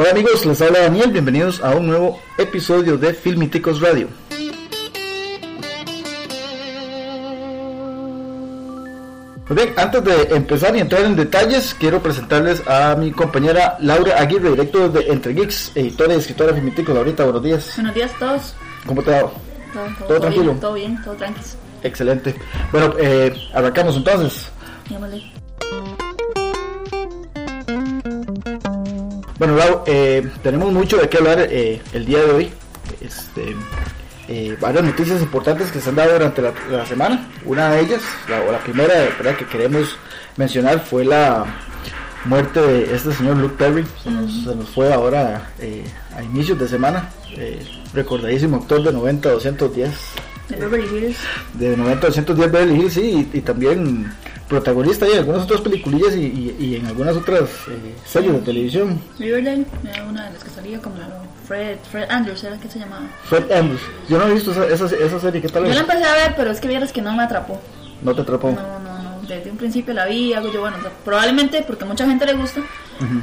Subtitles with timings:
[0.00, 4.08] Hola amigos, les habla Daniel, bienvenidos a un nuevo episodio de Filmiticos Radio.
[9.46, 14.18] Muy bien, antes de empezar y entrar en detalles, quiero presentarles a mi compañera Laura
[14.18, 16.94] Aguirre, directo de Entre Geeks, editora y escritora de Filmiticos.
[16.94, 17.72] Laurita, buenos días.
[17.76, 18.54] Buenos días a todos.
[18.86, 19.18] ¿Cómo te va?
[19.20, 19.32] Todo,
[19.98, 20.44] todo, todo tranquilo?
[20.44, 21.46] Bien, todo bien, todo tranquilo.
[21.82, 22.34] Excelente.
[22.72, 24.50] Bueno, eh, arrancamos entonces.
[24.88, 25.30] Digámosle.
[29.40, 32.50] Bueno, Lau, eh, tenemos mucho de qué hablar eh, el día de hoy.
[33.00, 33.56] Este,
[34.28, 37.26] eh, varias noticias importantes que se han dado durante la, la semana.
[37.46, 39.36] Una de ellas, la, o la primera ¿verdad?
[39.36, 39.96] que queremos
[40.36, 41.46] mencionar fue la
[42.26, 43.86] muerte de este señor Luke Perry.
[44.04, 45.84] Se nos, se nos fue ahora eh,
[46.14, 47.08] a inicios de semana.
[47.94, 49.90] Recordadísimo actor de 90 a 210.
[50.50, 51.16] De Beverly Hills.
[51.54, 54.12] De 90 a 210 Beverly Hills, sí, y, y también
[54.50, 58.40] protagonista y en algunas otras peliculillas y, y- y en algunas otras eh, series de
[58.40, 59.00] televisión.
[59.18, 60.96] Riverdale era una de las que salía como
[61.46, 63.06] Fred, Fred Andrews, era que se llamaba.
[63.24, 63.80] Fred Andrews.
[64.08, 66.34] Yo no he visto esa, esa, esa serie, ¿qué tal Yo la empecé a ver,
[66.36, 67.58] pero es que vieras que no me atrapó.
[68.02, 68.50] No te atrapó.
[68.50, 69.10] No, no, no.
[69.28, 72.26] Desde un principio la vi, hago yo, bueno, o sea, probablemente porque a mucha gente
[72.26, 72.60] le gusta,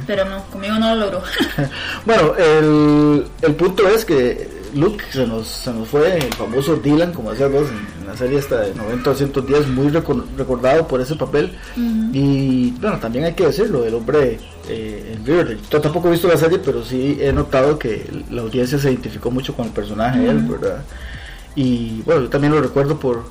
[0.06, 1.22] pero no, conmigo no lo logró.
[2.06, 7.12] Bueno, el, el punto es que Luke se nos, se nos fue, el famoso Dylan,
[7.12, 11.00] como vos, en, en la serie esta de 90 a 110, muy reco- recordado por
[11.00, 11.56] ese papel.
[12.12, 15.58] Y bueno, también hay que decirlo, el hombre eh, en Riverdale.
[15.70, 19.30] Yo tampoco he visto la serie, pero sí he notado que la audiencia se identificó
[19.30, 20.82] mucho con el personaje de él, ¿verdad?
[21.54, 23.24] Y bueno, yo también lo recuerdo por,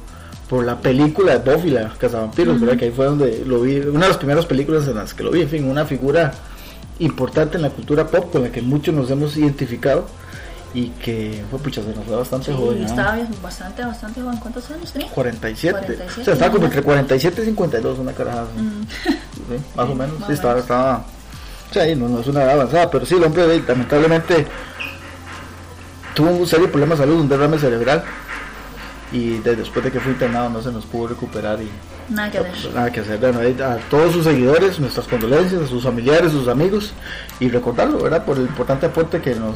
[0.50, 2.78] por la película de Buffy, la Cazavampiros, ¿verdad?
[2.78, 5.32] Que ahí fue donde lo vi, una de las primeras películas en las que lo
[5.32, 6.34] vi, en fin, una figura
[7.00, 10.08] importante en la cultura pop con la que muchos nos hemos identificado
[10.78, 12.82] y que fue pucha, se nos fue bastante Sí, joven.
[12.82, 12.86] ¿no?
[12.86, 14.38] estaba bastante, bastante joven.
[14.38, 15.10] ¿Cuántos años tenía?
[15.10, 15.72] 47.
[15.80, 18.44] 47, o sea, estaba como entre 47 y 52, una carajada.
[18.44, 18.62] así.
[18.62, 18.88] Mm.
[19.48, 20.20] Sí, más o menos.
[20.20, 21.06] más Sí, estaba, estaba.
[21.70, 24.46] O sea, no, no es una edad avanzada, pero sí, el hombre lamentablemente
[26.16, 28.04] tuvo un serio problema de salud, un derrame cerebral.
[29.12, 31.70] Y de- después de que fue internado no se nos pudo recuperar y
[32.10, 32.74] Nada que hacer.
[32.74, 33.18] nada que hacer.
[33.20, 36.92] Bueno, a todos sus seguidores, nuestras condolencias, a sus familiares, sus amigos
[37.40, 38.26] y recordarlo, ¿verdad?
[38.26, 39.56] Por el importante aporte que nos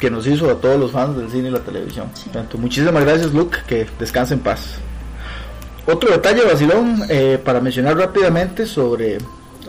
[0.00, 2.08] que nos hizo a todos los fans del cine y la televisión.
[2.14, 2.30] Sí.
[2.30, 4.74] Tanto, muchísimas gracias, Luke, que descanse en paz.
[5.86, 9.18] Otro detalle, Basilón, eh, para mencionar rápidamente sobre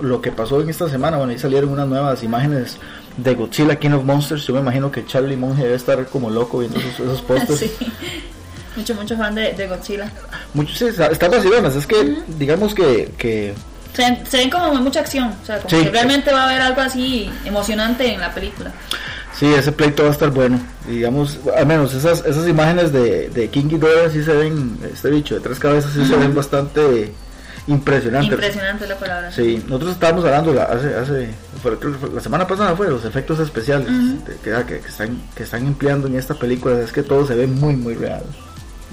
[0.01, 1.17] lo que pasó en esta semana.
[1.17, 2.77] Bueno, ahí salieron unas nuevas imágenes
[3.17, 4.45] de Godzilla King of Monsters.
[4.47, 7.59] Yo me imagino que Charlie Monge debe estar como loco viendo esos, esos pósters.
[7.59, 7.71] sí.
[8.75, 10.09] Mucho, mucho fan de, de Godzilla.
[10.53, 11.75] Muchos sí, está- vacilonas.
[11.75, 13.53] Es que, digamos que, que
[13.93, 15.83] Se, ven- se ven como mucha acción, o sea, como Sí.
[15.85, 18.71] que realmente va a haber algo así emocionante en la película.
[19.41, 20.59] Sí, ese pleito va a estar bueno.
[20.87, 25.33] Digamos, al menos esas, esas imágenes de, de King Ghidorah sí se ven, este bicho
[25.33, 27.11] de tres cabezas sí se ven bastante
[27.65, 28.31] impresionantes.
[28.33, 29.31] Impresionante la palabra.
[29.31, 31.29] Sí, nosotros estábamos hablando la, hace, hace
[31.63, 31.75] fue-
[32.13, 34.25] la semana pasada fue los efectos especiales Ujú.
[34.27, 36.79] de- que, que, que están, que están empleando en esta película.
[36.79, 38.21] Es que todo se ve muy, muy real.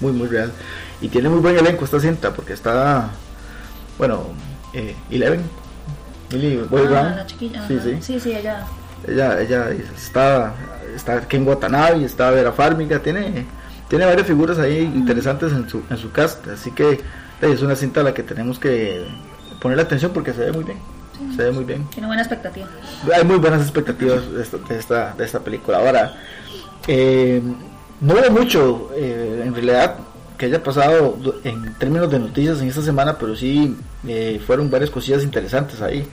[0.01, 0.51] Muy, muy real.
[1.03, 3.11] Y tiene muy buen elenco esta cinta porque está,
[3.99, 4.29] bueno,
[4.73, 5.43] eh, Eleven,
[6.33, 7.17] Millie Bobby Ah, Brown.
[7.17, 7.69] la chiquilla.
[7.69, 7.99] Sí, sí.
[8.01, 8.65] Sí, sí, ella.
[9.07, 10.55] Ella, ella está,
[10.95, 13.47] está Ken Watanabe, está Vera Farmiga, tiene,
[13.89, 17.01] tiene varias figuras ahí interesantes en su, en su cast, así que
[17.41, 19.07] es una cinta a la que tenemos que
[19.61, 20.79] poner atención porque se ve muy bien,
[21.37, 21.87] se ve muy bien.
[21.91, 22.67] Tiene buena expectativa.
[23.15, 25.79] Hay muy buenas expectativas de esta, de esta, de esta película.
[25.79, 26.15] Ahora,
[26.87, 27.41] eh,
[28.01, 29.97] no hubo mucho eh, en realidad
[30.37, 33.77] que haya pasado en términos de noticias en esta semana, pero sí
[34.07, 36.07] eh, fueron varias cosillas interesantes ahí.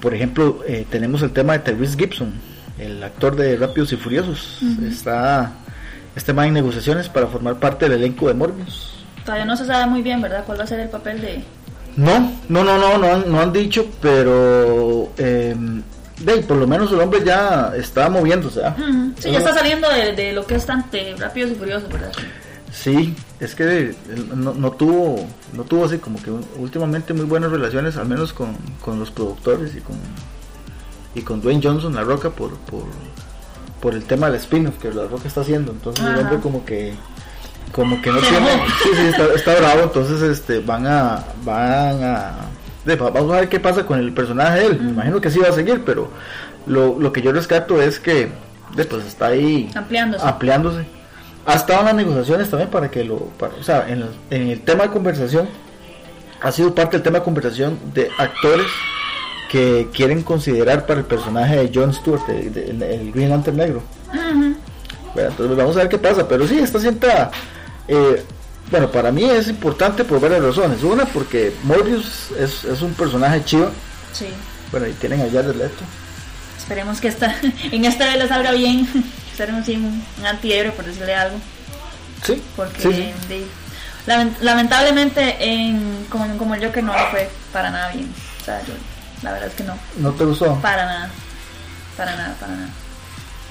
[0.00, 2.32] Por ejemplo, eh, tenemos el tema de Tyrese Gibson,
[2.78, 4.60] el actor de Rápidos y Furiosos.
[4.86, 5.52] Está
[6.14, 9.04] este man en negociaciones para formar parte del elenco de Morbius.
[9.24, 10.44] Todavía no se sabe muy bien, ¿verdad?
[10.46, 11.42] ¿Cuál va a ser el papel de.?
[11.96, 15.56] No, no, no, no, no han, no han dicho, pero eh,
[16.20, 18.64] de por lo menos el hombre ya está moviéndose.
[18.64, 18.76] ¿ah?
[18.78, 19.12] Ujú.
[19.18, 20.84] Sí, ya está saliendo de, de lo que es tan
[21.18, 22.12] Rápidos y Furiosos, ¿verdad?
[22.70, 23.96] Sí, es que él
[24.34, 28.56] no, no tuvo, no tuvo así como que últimamente muy buenas relaciones, al menos con,
[28.82, 29.96] con los productores y con
[31.14, 32.84] y con Dwayne Johnson, La Roca, por, por,
[33.80, 35.72] por el tema del spin-off que La Roca está haciendo.
[35.72, 36.94] Entonces el hombre como que
[37.72, 38.48] como que no tiene,
[38.82, 42.34] sí, sí, está, está bravo, entonces este van a van a
[42.98, 44.80] vamos a ver qué pasa con el personaje de él.
[44.80, 46.10] Me imagino que sí va a seguir, pero
[46.66, 48.30] lo, lo que yo rescato es que
[48.74, 50.24] de, pues está ahí Ampliándose.
[50.26, 50.86] ampliándose.
[51.46, 54.48] Ha estado en las negociaciones también para que lo, para- o sea, en, el- en
[54.50, 55.48] el tema de conversación,
[56.42, 58.66] ha sido parte del tema de conversación de actores
[59.50, 63.56] que quieren considerar para el personaje de Jon Stewart, de- de- el, el Green Lantern
[63.56, 63.82] negro.
[65.14, 67.30] Bueno, entonces vamos a ver qué pasa, pero sí, esta cinta,
[67.88, 68.22] eh,
[68.70, 70.82] bueno, para mí es importante por varias razones.
[70.82, 73.70] Una, porque Morbius es, es un personaje chido,
[74.12, 74.26] Sí,
[74.72, 75.84] bueno, y tienen a Jared Leto.
[76.58, 77.34] esperemos que esta,
[77.72, 78.86] en esta vez le salga bien.
[79.36, 79.62] Ser un,
[80.18, 81.38] un antihéroe, por decirle algo.
[82.24, 82.42] Sí.
[82.54, 83.12] Porque
[84.40, 88.08] lamentablemente en, como, como el Joker no fue para nada bien.
[88.40, 88.74] O sea, yo,
[89.22, 89.78] la verdad es que no.
[89.98, 90.54] ¿No te gustó?
[90.60, 91.10] Para nada.
[91.96, 92.68] Para nada, para nada.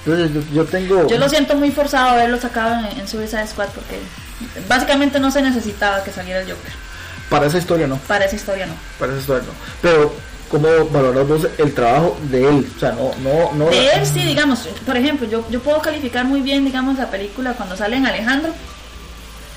[0.06, 0.14] Yo,
[0.52, 1.08] yo, tengo...
[1.08, 3.98] Yo lo siento muy forzado haberlo sacado en, en Suicide Squad porque
[4.68, 6.72] básicamente no se necesitaba que saliera el Joker.
[7.28, 7.98] Para esa historia no.
[7.98, 8.74] Para esa historia no.
[8.98, 9.52] Para esa historia no.
[9.82, 10.14] Pero
[10.48, 13.70] cómo valoras vos el trabajo de él, o sea, no, no, no.
[13.70, 17.54] De él sí, digamos, por ejemplo, yo, yo puedo calificar muy bien, digamos, la película
[17.54, 18.52] cuando sale en Alejandro.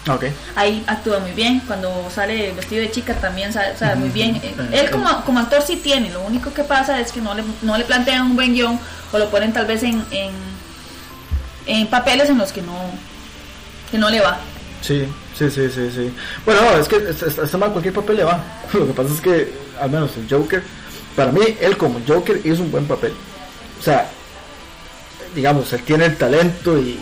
[0.07, 0.31] Okay.
[0.55, 4.41] Ahí actúa muy bien, cuando sale vestido de chica también sale, o sea, muy bien.
[4.71, 7.77] Él como, como actor sí tiene, lo único que pasa es que no le, no
[7.77, 8.79] le plantean un buen guion
[9.11, 10.31] o lo ponen tal vez en, en,
[11.67, 12.77] en papeles en los que no,
[13.91, 14.39] que no le va.
[14.81, 15.05] Sí,
[15.37, 16.13] sí, sí, sí, sí.
[16.45, 18.41] Bueno, es que está mal cualquier papel le va.
[18.73, 20.63] Lo que pasa es que, al menos el Joker,
[21.19, 23.11] para mí, él como Joker hizo un buen papel.
[23.77, 24.09] O sea,
[25.35, 26.97] digamos, él tiene el talento y,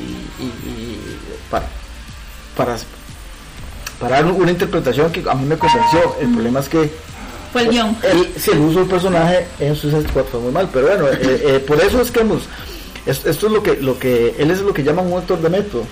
[1.51, 1.67] para,
[2.55, 2.77] para,
[3.99, 6.15] para dar una interpretación que a mí me convenció.
[6.19, 6.91] El problema es que
[7.53, 7.95] fue el guion.
[8.01, 11.17] Él, si el uso del personaje en Suicide Squad fue muy mal, pero bueno, eh,
[11.21, 12.49] eh, por eso es que hemos,
[13.05, 15.83] esto, es lo que, lo que, él es lo que llaman un actor de método.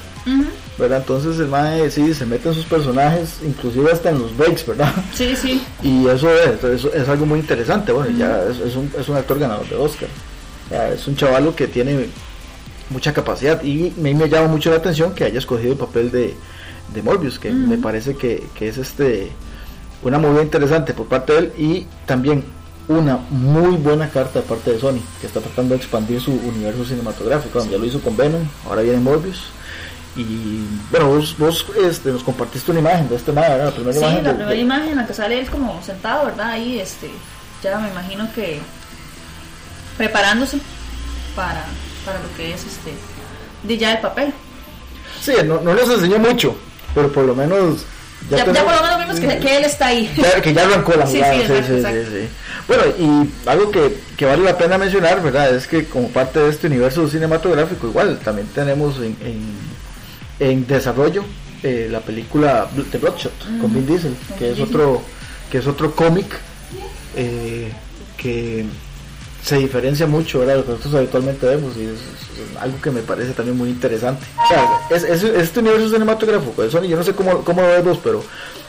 [0.78, 1.00] ¿Verdad?
[1.00, 4.94] Entonces el mae sí se mete en sus personajes, inclusive hasta en los breaks, ¿verdad?
[5.14, 5.62] Sí, sí.
[5.84, 9.40] Y eso es, eso es algo muy interesante, bueno, ya es, un, es un actor
[9.40, 10.10] ganador de Oscar.
[10.94, 12.08] es un chavalo que tiene
[12.90, 16.36] mucha capacidad y me, me llama mucho la atención que haya escogido el papel de,
[16.94, 19.32] de Morbius, que me parece que, que es este
[20.04, 22.44] una movida interesante por parte de él y también
[22.88, 26.86] una muy buena carta de parte de Sony, que está tratando de expandir su universo
[26.86, 27.66] cinematográfico.
[27.66, 29.46] Ya lo hizo con Venom, ahora viene Morbius.
[30.16, 34.00] Y bueno, vos, vos este, nos compartiste una imagen de este madre, La primera sí,
[34.00, 34.24] imagen.
[34.24, 36.52] la primera imagen en la que sale él como sentado, ¿verdad?
[36.52, 37.12] Ahí, este,
[37.62, 38.62] ya me imagino que
[39.98, 40.60] preparándose
[41.36, 41.66] para,
[42.06, 42.94] para lo que es este,
[43.64, 44.34] de ya el papel.
[45.22, 46.56] Sí, no, no nos enseñó mucho,
[46.94, 47.86] pero por lo menos
[48.30, 50.12] ya, ya, por lo menos vimos que, que, él está ahí.
[50.42, 51.34] que ya arrancó la jugada.
[51.34, 52.30] Sí, sí, sí,
[52.68, 55.54] bueno, y algo que, que, vale la pena mencionar, ¿verdad?
[55.54, 59.75] Es que como parte de este universo cinematográfico, igual también tenemos en, en,
[60.40, 61.24] desarrollo
[61.64, 65.02] eh, la película The Bloodshot con Vin Diesel, que es otro
[65.50, 66.28] que es otro cómic
[67.16, 67.72] eh,
[68.18, 68.66] que
[69.44, 72.00] se diferencia mucho de lo que nosotros habitualmente vemos y es,
[72.60, 74.26] algo que me parece también muy interesante.
[74.44, 78.00] O sea, es, este universo cinematográfico de Sony, yo no sé cómo, cómo lo vemos,
[78.04, 78.24] pero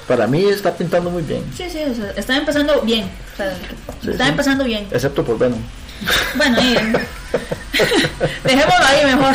[0.07, 1.43] para mí está pintando muy bien.
[1.57, 1.79] Sí, sí,
[2.15, 3.11] está empezando bien.
[4.07, 4.87] está empezando bien.
[4.91, 5.61] Excepto por Venom.
[6.37, 6.75] Bueno, y,
[8.45, 9.35] dejémoslo ahí mejor.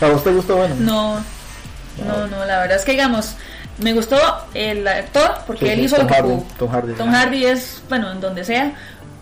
[0.00, 0.84] ¿A vos te gustó Venom?
[0.84, 1.14] No,
[2.06, 3.34] no, no, la verdad es que digamos,
[3.78, 4.16] me gustó
[4.54, 6.14] el actor porque él hizo lo que
[6.58, 6.94] Tom Hardy.
[6.94, 8.72] Tom Hardy es, bueno, en donde sea,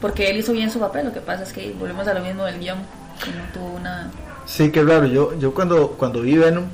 [0.00, 1.06] porque él hizo bien su papel.
[1.06, 2.78] Lo que pasa es que volvemos a lo mismo del guion,
[3.22, 4.10] que no tuvo una.
[4.46, 5.06] Sí, qué raro.
[5.06, 6.64] Yo, yo cuando, cuando vi Venom.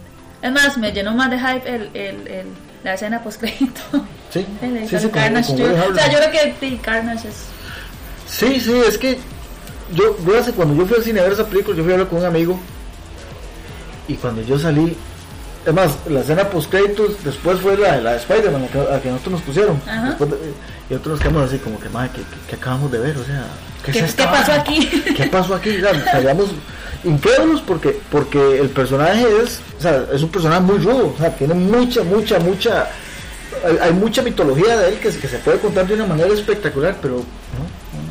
[0.42, 2.46] Es más, me llenó más de hype el, el, el
[2.84, 3.80] la escena post crédito.
[4.30, 4.46] Sí,
[4.88, 5.56] sí, sí Carnage.
[5.56, 7.44] yo, o sea, yo creo que Carnage es.
[8.26, 9.18] Sí, sí, es que
[9.94, 11.94] yo, yo hace, cuando yo fui al cine a ver esa película, yo fui a
[11.94, 12.58] hablar con un amigo
[14.08, 14.96] y cuando yo salí,
[15.64, 19.32] es más, la escena post créditos después fue la, la de Spider-Man, la que, nosotros
[19.32, 19.80] nos pusieron.
[19.86, 22.10] y nosotros nos quedamos así como que, madre,
[22.48, 23.16] ¿qué, acabamos de ver?
[23.16, 23.44] O sea,
[23.84, 25.02] ¿qué, ¿Qué, ¿qué pasó aquí?
[25.16, 25.78] ¿Qué pasó aquí?
[26.10, 26.48] Salíamos
[27.04, 31.34] incrédulos porque, porque el personaje es, o sea, es un personaje muy rudo, o sea,
[31.34, 32.88] tiene mucha, mucha, mucha,
[33.80, 37.24] hay, mucha mitología de él que, que, se puede contar de una manera espectacular, pero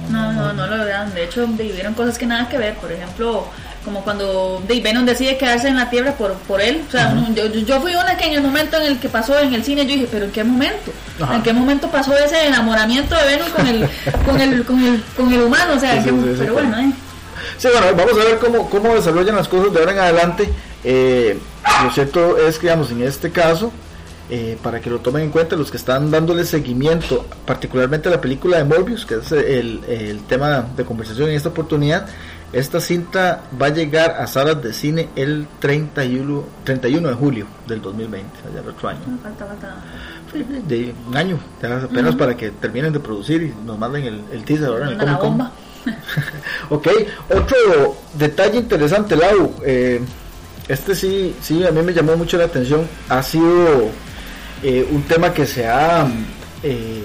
[0.09, 0.31] no.
[0.31, 1.13] No, no, lo vean.
[1.13, 2.75] De hecho, vivieron cosas que nada que ver.
[2.75, 3.47] Por ejemplo,
[3.83, 6.83] como cuando Venom decide quedarse en la tierra por, por él.
[6.87, 9.53] O sea, yo, yo, fui una que en el momento en el que pasó en
[9.53, 10.91] el cine, yo dije, pero ¿en qué momento?
[11.31, 13.89] ¿En qué momento pasó ese enamoramiento de Venom con el,
[14.25, 15.73] con el, con el, con el humano?
[15.75, 16.91] O sea, pero bueno, ¿eh?
[17.57, 20.49] Sí, bueno, vamos a ver cómo, cómo desarrollan las cosas de ahora en adelante.
[20.83, 21.37] Eh,
[21.83, 23.71] lo cierto es que, digamos, en este caso,
[24.31, 28.21] eh, para que lo tomen en cuenta los que están dándole seguimiento, particularmente a la
[28.21, 32.07] película de Morbius, que es el, el tema de conversación en esta oportunidad,
[32.53, 37.81] esta cinta va a llegar a salas de cine el 31, 31 de julio del
[37.81, 38.99] 2020, allá el otro año.
[39.21, 39.75] Falta, falta.
[40.65, 44.67] De un año, apenas para que terminen de producir y nos manden el, el teaser
[44.67, 45.41] ahora en el Comic Con.
[46.69, 46.87] ok,
[47.29, 49.55] otro detalle interesante, Lau.
[49.65, 50.01] Eh,
[50.69, 52.87] este sí, sí, a mí me llamó mucho la atención.
[53.09, 53.91] Ha sido
[54.63, 56.07] eh, un tema que se ha
[56.63, 57.03] eh,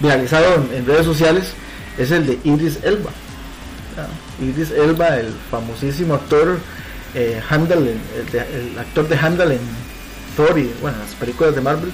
[0.00, 1.52] viralizado en, redes sociales.
[1.98, 3.10] Es el de Iris Elba.
[4.40, 6.58] Idris Elba, el famosísimo actor
[7.14, 9.60] eh, el, actor de Handel en
[10.36, 11.92] Thor y bueno, las películas de Marvel,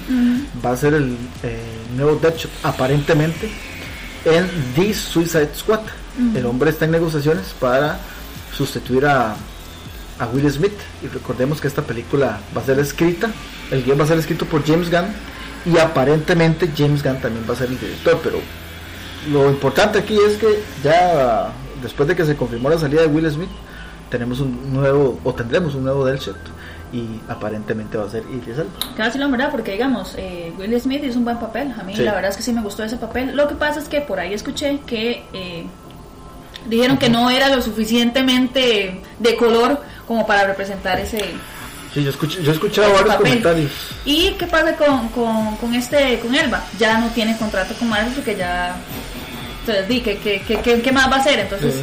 [0.65, 1.59] va a ser el eh,
[1.97, 3.49] nuevo Deadshot aparentemente
[4.23, 5.81] en The Suicide Squad,
[6.35, 7.99] el hombre está en negociaciones para
[8.55, 9.35] sustituir a,
[10.19, 10.77] a Will Smith.
[11.03, 13.29] Y recordemos que esta película va a ser escrita,
[13.71, 15.07] el guion va a ser escrito por James Gunn
[15.65, 18.39] y aparentemente James Gunn también va a ser el director, pero
[19.31, 23.29] lo importante aquí es que ya después de que se confirmó la salida de Will
[23.29, 23.49] Smith,
[24.09, 26.37] tenemos un nuevo, o tendremos un nuevo Deadshot
[26.91, 28.71] y aparentemente va a ser Idris Elba.
[28.97, 31.73] Casi la verdad, porque digamos, eh, Will Smith hizo un buen papel.
[31.79, 33.35] A mí la verdad es que sí me gustó ese papel.
[33.35, 35.67] Lo que pasa es que por ahí escuché que eh,
[36.67, 41.19] dijeron que no era lo suficientemente de color como para representar ese.
[41.93, 43.71] Sí, yo, escuché, yo he escuchado varios comentarios.
[44.05, 46.65] ¿Y qué pasa con, con, con, este, con Elba?
[46.79, 48.75] Ya no tiene contrato con Marvel porque ya
[49.59, 51.39] entonces, di, ¿qué, qué, qué, qué, más va a hacer?
[51.39, 51.75] Entonces,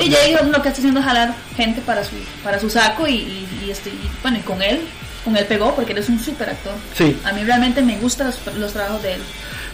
[0.00, 3.06] y ya dijo, lo que está haciendo es jalar gente para su, para su saco
[3.06, 4.80] y, y, este, bueno, y con él,
[5.24, 6.72] con él pegó porque él es un súper actor.
[6.96, 7.16] Sí.
[7.24, 9.20] A mí realmente me gustan los, los trabajos de él.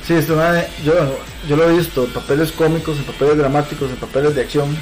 [0.06, 0.38] Sí, esto,
[0.84, 4.76] yo, yo lo he visto papeles cómicos, en papeles dramáticos, en papeles de acción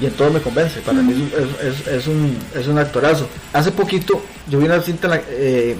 [0.00, 0.80] y en todo me convence.
[0.80, 3.28] Para mí es, es, es, un, es un actorazo.
[3.52, 5.76] Hace poquito yo vi una cinta eh,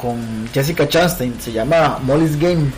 [0.00, 2.70] con Jessica Chastain, se llama Molly's Game.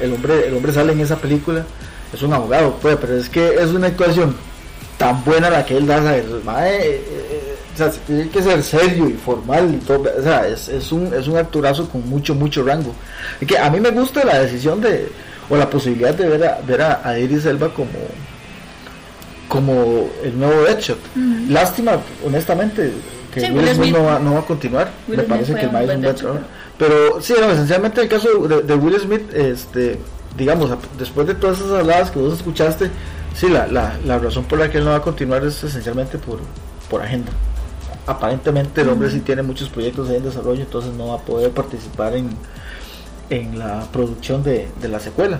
[0.00, 1.64] el, hombre, el hombre sale en esa película
[2.12, 4.34] es un abogado, pues, pero es que es una actuación
[4.98, 6.16] tan buena la que él da.
[6.16, 10.68] Eh, eh, o sea, tiene que ser serio y formal y todo, o sea, es,
[10.68, 12.94] es, un, es un actorazo con mucho, mucho rango.
[13.40, 15.08] Y que a mí me gusta la decisión de,
[15.48, 17.90] o la posibilidad de ver a, ver a, Iris Elba como
[19.50, 20.98] como el nuevo Deadshot.
[21.48, 22.92] Lástima, honestamente,
[23.34, 24.90] que Will Smith no va, no va a continuar.
[25.08, 26.40] me parece que el es un buen trabajo.
[26.78, 29.98] Pero sí, esencialmente el caso de, de Will Smith, este
[30.36, 32.90] digamos, después de todas esas habladas que vos escuchaste,
[33.34, 36.16] sí, la, la, la razón por la que él no va a continuar es esencialmente
[36.18, 36.38] por,
[36.88, 37.32] por agenda.
[38.06, 42.14] Aparentemente el hombre sí tiene muchos proyectos en desarrollo, entonces no va a poder participar
[42.14, 42.30] en,
[43.30, 45.38] en la producción de, de la secuela,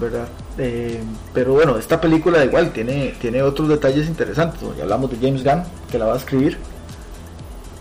[0.00, 0.26] ¿verdad?
[0.58, 1.00] Eh,
[1.32, 4.60] pero bueno, esta película igual tiene, tiene otros detalles interesantes.
[4.76, 6.58] Ya hablamos de James Gunn, que la va a escribir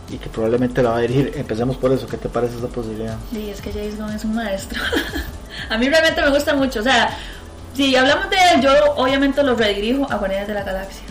[0.10, 1.34] y que probablemente la va a dirigir.
[1.36, 3.18] Empecemos por eso, ¿qué te parece esa posibilidad?
[3.32, 4.80] Sí, es que James Gunn es un maestro.
[5.70, 6.80] a mí realmente me gusta mucho.
[6.80, 7.10] O sea,
[7.74, 11.02] si hablamos de él, yo obviamente lo redirijo a Guardianes de la Galaxia.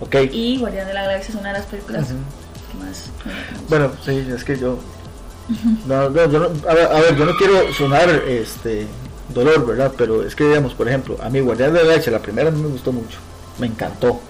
[0.00, 0.16] Ok.
[0.30, 3.10] Y Guardianes de la Galaxia es una de las películas que más
[3.68, 4.78] Bueno, sí, es que yo...
[5.86, 8.86] no, no, yo no, a, ver, yo no quiero sonar este
[9.28, 9.92] dolor, ¿verdad?
[9.96, 12.68] Pero es que, digamos, por ejemplo, a mí Guardianes de la la primera no me
[12.68, 13.18] gustó mucho.
[13.58, 14.20] Me encantó.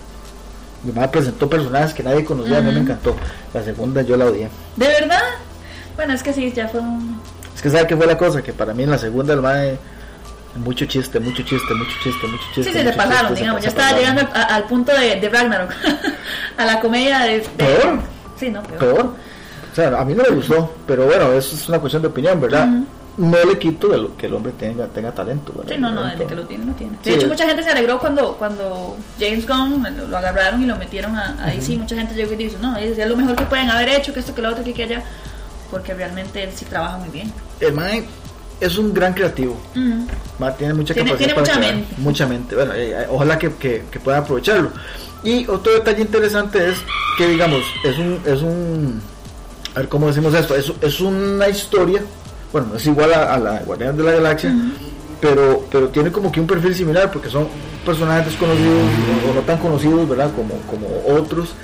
[0.82, 3.16] Mi madre presentó personajes que nadie conocía, a mí me encantó.
[3.52, 4.48] La segunda yo la odié.
[4.76, 5.22] ¿De verdad?
[5.96, 7.20] Bueno, es que sí, ya fue un
[7.64, 9.78] que sabe qué fue la cosa, que para mí en la segunda el mae
[10.56, 12.72] mucho chiste, mucho chiste, mucho chiste, mucho chiste.
[12.72, 15.72] Sí, se pasaron, digamos, ya estaba llegando al, punto de, de, Ragnarok,
[16.58, 18.00] a la comedia de, Peor.
[18.38, 19.14] Sí, no, peor.
[19.74, 22.40] O sea, a mí no me gustó, pero bueno, eso es una cuestión de opinión,
[22.40, 22.68] ¿verdad?
[23.16, 25.52] No le quito de lo que el hombre tenga, tenga talento.
[25.52, 25.74] ¿verdad?
[25.74, 26.96] Sí, no, no, desde que lo tiene, lo tiene.
[27.02, 31.16] De hecho, mucha gente se alegró cuando, cuando James Gunn lo, agarraron y lo metieron
[31.16, 31.60] a, ahí.
[31.60, 34.20] Sí, mucha gente llegó y dijo, no, es lo mejor que pueden haber hecho, que
[34.20, 35.02] esto, que lo otro, que, que allá
[35.74, 37.32] porque realmente él sí trabaja muy bien.
[37.58, 38.04] El Mae
[38.60, 39.60] es un gran creativo.
[39.72, 41.18] tiene mucha capacidad.
[41.18, 41.94] Tiene mucha mente.
[41.98, 42.54] Mucha mente.
[42.54, 44.70] Bueno, eh, eh, ojalá que, que, pueda aprovecharlo.
[45.24, 46.78] Y otro detalle interesante es
[47.18, 48.20] que, digamos, es un.
[48.24, 49.13] Es un
[49.74, 50.54] a ver cómo decimos esto.
[50.54, 52.02] Es, es una historia.
[52.52, 54.54] Bueno, no es igual a, la Guardián de la Galaxia.
[55.20, 57.48] Pero, pero tiene como que un perfil similar porque son
[57.84, 58.82] personajes desconocidos
[59.28, 60.30] o, no tan conocidos, ¿verdad?
[60.34, 60.86] Como, como
[61.18, 61.54] otros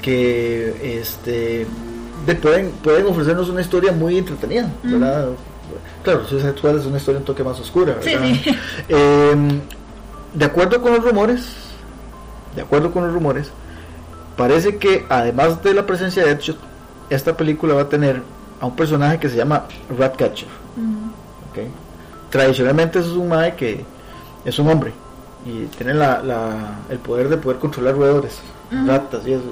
[0.00, 1.66] que este
[2.26, 5.28] de, pueden, pueden ofrecernos una historia muy entretenida, ¿verdad?
[6.02, 8.22] Claro, Suicide Squad es una historia un toque más oscura, ¿verdad?
[8.88, 9.60] Em,
[10.34, 11.46] de acuerdo con los rumores,
[12.54, 13.50] de acuerdo con los rumores,
[14.36, 16.58] parece que además de la presencia de Deadshot,
[17.14, 18.22] esta película va a tener
[18.60, 19.64] a un personaje que se llama
[19.98, 20.48] Ratcatcher.
[21.50, 21.68] ¿okay?
[22.30, 23.84] Tradicionalmente es un mae que
[24.44, 24.92] es un hombre
[25.44, 28.40] y tiene la, la, el poder de poder controlar roedores
[28.86, 29.44] ratas y eso.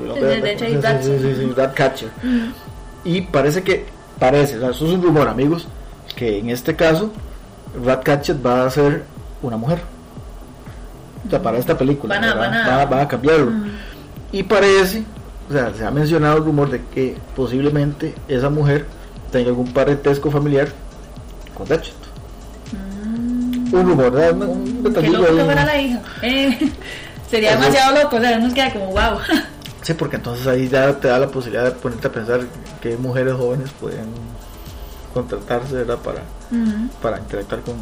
[1.56, 2.10] Ratcatcher.
[3.04, 3.86] Y parece que,
[4.18, 5.66] parece, eso es un rumor, amigos,
[6.16, 7.10] que en este caso
[7.84, 9.04] Ratcatcher va a ser
[9.42, 9.80] una mujer.
[11.26, 12.18] O sea, para esta película.
[12.90, 13.52] Va, a cambiarlo.
[14.32, 15.04] Y parece,
[15.50, 18.86] o sea, se ha mencionado el rumor de que posiblemente esa mujer
[19.32, 20.68] tenga algún parentesco familiar
[21.58, 21.94] con Ratchet.
[22.72, 23.74] Mm.
[23.74, 26.00] Un rumor, Un, un Qué loco que fuera la hija.
[26.22, 26.56] Eh.
[27.30, 29.18] Sería demasiado loco, o sea, nos queda como wow.
[29.82, 32.40] Sí, porque entonces ahí ya te da la posibilidad de ponerte a pensar
[32.80, 34.06] que mujeres jóvenes pueden
[35.12, 35.98] contratarse ¿verdad?
[35.98, 36.22] para,
[37.00, 37.74] para interactuar con,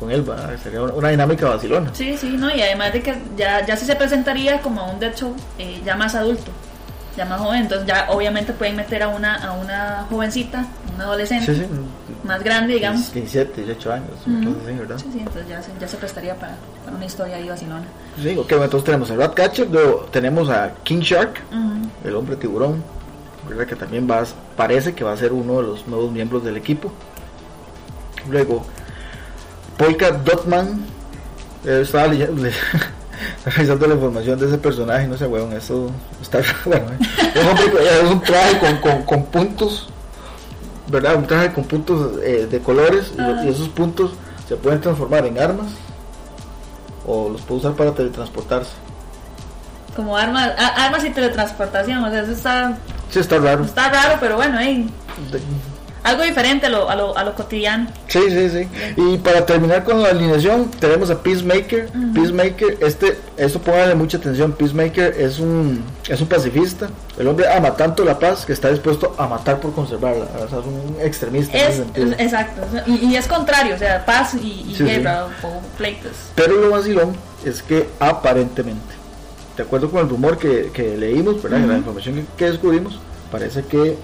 [0.00, 0.24] con él,
[0.60, 1.90] sería una, dinámica vacilona.
[1.94, 5.14] Sí, sí, no, y además de que ya, ya sí se presentaría como un Dead
[5.14, 6.50] Show eh, ya más adulto,
[7.16, 10.64] ya más joven, entonces ya obviamente pueden meter a una, a una jovencita,
[10.94, 11.54] una adolescente.
[11.54, 11.66] Sí, sí,
[12.24, 13.12] más grande, digamos.
[13.12, 14.98] 17, 18 años, entonces sí, ¿verdad?
[14.98, 16.54] Sí, sí, entonces ya se, ya se prestaría para,
[16.84, 17.84] para una historia ahí vacilona.
[18.16, 21.40] Sí, ok, bueno, entonces tenemos a Ratcatcher, luego tenemos a King Shark,
[22.04, 22.82] el hombre tiburón,
[23.48, 23.66] ¿verdad?
[23.66, 24.22] que también va,
[24.56, 26.92] parece que va a ser uno de los nuevos miembros del equipo.
[28.30, 28.64] Luego,
[29.76, 30.84] Polka Dotman,
[31.64, 32.52] eh, estaba leyendo, le-
[33.44, 36.86] revisando la información de ese personaje, no sé, weón, eso está bueno.
[36.92, 37.32] eh.
[37.34, 39.88] Es, un, traje con, con, con puntos,
[40.88, 41.16] ¿verdad?
[41.16, 43.12] Un traje con puntos eh, de colores
[43.44, 44.12] y, esos puntos
[44.48, 45.68] se pueden transformar en armas
[47.06, 48.70] o los puede usar para teletransportarse.
[49.96, 52.78] Como armas, a- armas y teletransportación, o sea, eso está,
[53.10, 53.64] Sí, está raro.
[53.64, 54.80] está raro, pero bueno, De-
[56.04, 57.86] algo diferente a lo, a lo, a lo cotidiano.
[58.08, 58.68] Sí, sí, sí.
[58.96, 61.90] Y para terminar con la alineación, tenemos a Peacemaker.
[61.94, 62.12] Ujú.
[62.14, 64.52] Peacemaker, este, esto póngale mucha atención.
[64.52, 66.88] Peacemaker es un, es un pacifista.
[67.16, 70.26] El hombre ama tanto la paz que está dispuesto a matar por conservarla.
[70.44, 72.12] O sea, es un extremista en Es, ese sentido.
[72.18, 76.12] exacto, y, y es contrario, o sea, paz y, y Sí, guerra o pleitos.
[76.34, 78.94] Pero lo vacilón es que aparentemente,
[79.56, 81.60] de acuerdo con el rumor que, que leímos, ¿verdad?
[81.60, 81.68] Ujú.
[81.68, 82.98] la información que, que descubrimos,
[83.30, 83.96] parece que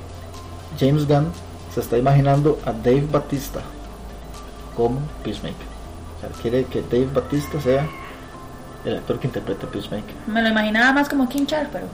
[0.79, 1.33] James Gunn
[1.75, 3.61] se está imaginando a Dave Batista
[4.77, 5.67] como Peacemaker.
[6.17, 7.87] O sea, quiere que Dave Batista sea
[8.85, 10.15] el actor que interpreta a Peacemaker.
[10.27, 11.87] Me lo imaginaba más como King Shark, pero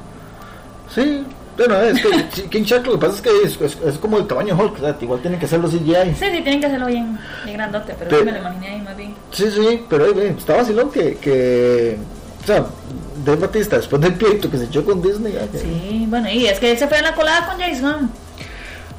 [0.95, 1.25] Sí,
[1.57, 2.01] bueno, es
[2.35, 4.63] que King Shark lo que pasa es que es, es- es como el tamaño de
[4.63, 6.15] Hulk, sea, igual tienen que hacerlo CGI.
[6.15, 8.97] sí, sí, tienen que hacerlo bien, bien grandote, pero sí me lo imaginé ahí más
[8.97, 9.15] bien.
[9.33, 11.97] Sí, sí, pero eh, está vacilón que, que,
[12.43, 12.67] o sea,
[13.25, 16.47] Dave Batista después del pleito que se echó con Disney, ya que- Sí, bueno, y
[16.47, 18.11] es que él se fue en la colada con Jason.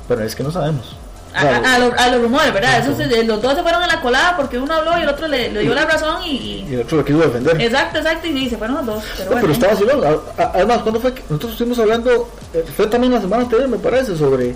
[0.07, 0.95] Bueno, es que no sabemos.
[1.33, 2.79] A, O sea, a- a lo- a los rumores, ¿verdad?
[2.79, 5.27] Eso se- los dos se fueron a la colada porque uno habló y el otro
[5.27, 7.59] le, le dio la razón y, el otro lo quiso defender.
[7.61, 9.03] Exacto, exacto, y se fueron los dos.
[9.17, 9.55] Pero No, bueno, pero ¿eh?
[9.55, 10.05] está vacilón.
[10.37, 12.29] A- a- Además, ¿cuándo fue que nosotros estuvimos hablando?
[12.53, 14.55] eh, Fue también la semana anterior, me parece, sobre,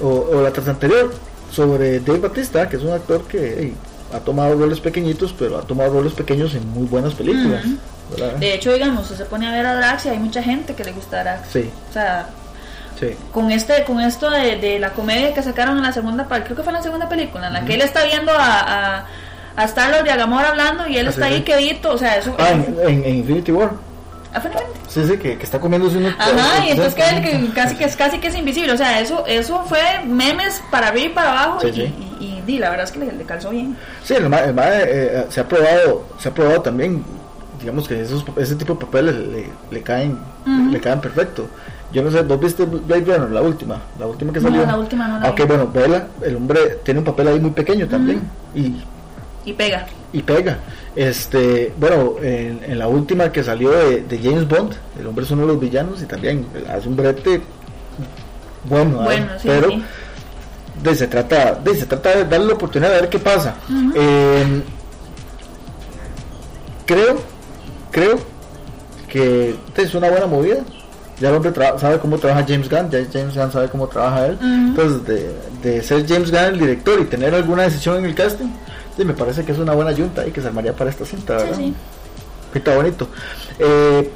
[0.00, 1.12] o, o la tras anterior,
[1.50, 3.74] sobre Dave Batista, que es un actor que hey,
[4.14, 7.64] ha tomado roles pequeñitos, pero ha tomado roles pequeños en muy buenas películas.
[8.38, 10.92] De hecho, digamos, se pone a ver a Drax y hay mucha gente que le
[10.92, 11.48] gusta a Drax.
[11.52, 12.28] Sí, O sea,
[12.98, 13.14] sí.
[13.32, 16.56] con este con esto de, de la comedia que sacaron en la segunda parte, creo
[16.56, 18.60] que fue en la segunda película, en la que él está viendo a,
[18.98, 19.04] a,
[19.56, 22.34] a Star-Lord y a Gamora hablando y él está ahí quedito, o sea, eso...
[22.38, 23.70] Ah, en, en- en Infinity War.
[24.34, 24.42] Ah.
[24.86, 26.12] Sí, sí, que, que está comiéndose unos.
[26.18, 29.24] Ajá, y entonces que que casi que es casi que es invisible, o sea, eso
[29.26, 32.42] eso fue memes para arriba y para abajo Sí, y, sí.
[32.46, 33.76] y, y, la verdad es que le, le calzó bien.
[34.04, 37.02] Sí, el ma- el ma- eh, se ha probado, se ha probado también,
[37.60, 40.18] digamos que esos, ese tipo de papeles le, le caen,
[40.70, 41.48] le caen perfecto.
[41.92, 43.80] Yo no sé, ¿vos viste Blade Runner, la última?
[43.98, 44.66] La última que No, salió.
[44.66, 45.48] la última no la Aunque vi.
[45.48, 48.22] bueno, Vela, el hombre tiene un papel ahí muy pequeño también
[48.54, 48.82] y,
[49.44, 49.86] Y pega.
[50.12, 50.58] y pega.
[50.96, 55.30] Este, bueno, en, en la última que salió de, de James Bond, el hombre es
[55.30, 57.40] uno de los villanos y también hace un brete
[58.64, 59.04] bueno, ¿eh?
[59.04, 59.82] Bueno, sí, pero sí.
[60.82, 63.54] de, se trata de, se trata de darle la oportunidad de ver qué pasa.
[63.94, 64.62] Eh,
[66.84, 67.16] creo
[67.90, 68.18] creo
[69.08, 70.56] que es una buena movida
[71.20, 74.38] ya el hombre sabe cómo trabaja James Gunn ya James Gunn sabe cómo trabaja él
[74.40, 78.48] entonces de, de ser James Gunn el director y tener alguna decisión en el casting
[78.96, 81.38] sí, me parece que es una buena junta y que se armaría para esta cinta
[81.38, 81.58] Sí, ¿verdad?
[81.58, 81.74] sí.
[82.54, 83.08] Está bonito.
[83.58, 84.10] Eh,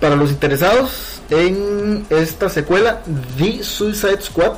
[0.00, 3.00] para los interesados en esta secuela,
[3.36, 4.52] The Suicide Squad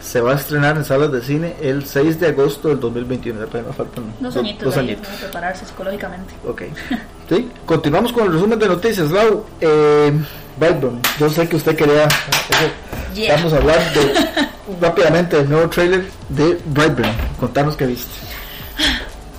[0.00, 3.42] se va a estrenar en salas de cine el 6 de agosto del 2021.
[3.42, 5.06] Apenas faltan Dos do- añitos dos añitos.
[5.20, 6.32] prepararse psicológicamente.
[6.46, 6.62] Ok.
[7.28, 7.50] ¿Sí?
[7.66, 9.10] Continuamos con el resumen de noticias.
[9.10, 10.12] Lau, eh,
[10.58, 12.08] Brightburn, yo sé que usted quería.
[13.14, 13.36] Yeah.
[13.36, 14.48] Vamos a hablar de,
[14.80, 17.10] rápidamente del nuevo trailer de Brightburn.
[17.38, 18.10] Contanos qué viste.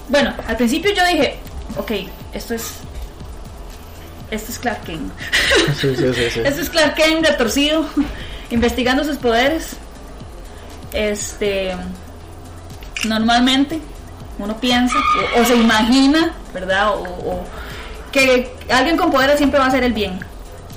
[0.08, 1.38] Bueno, al principio yo dije,
[1.78, 1.92] ok,
[2.34, 2.74] esto es.
[4.32, 5.12] Esto es Clark Kent.
[5.80, 6.40] Sí, sí, sí, sí.
[6.46, 7.86] Esto es Clark Kent retorcido,
[8.52, 9.76] investigando sus poderes.
[10.94, 11.76] Este.
[13.06, 13.80] Normalmente
[14.38, 14.98] uno piensa
[15.36, 16.90] o, o se imagina, ¿verdad?
[16.96, 17.46] O, o
[18.12, 20.20] que alguien con poderes siempre va a hacer el bien.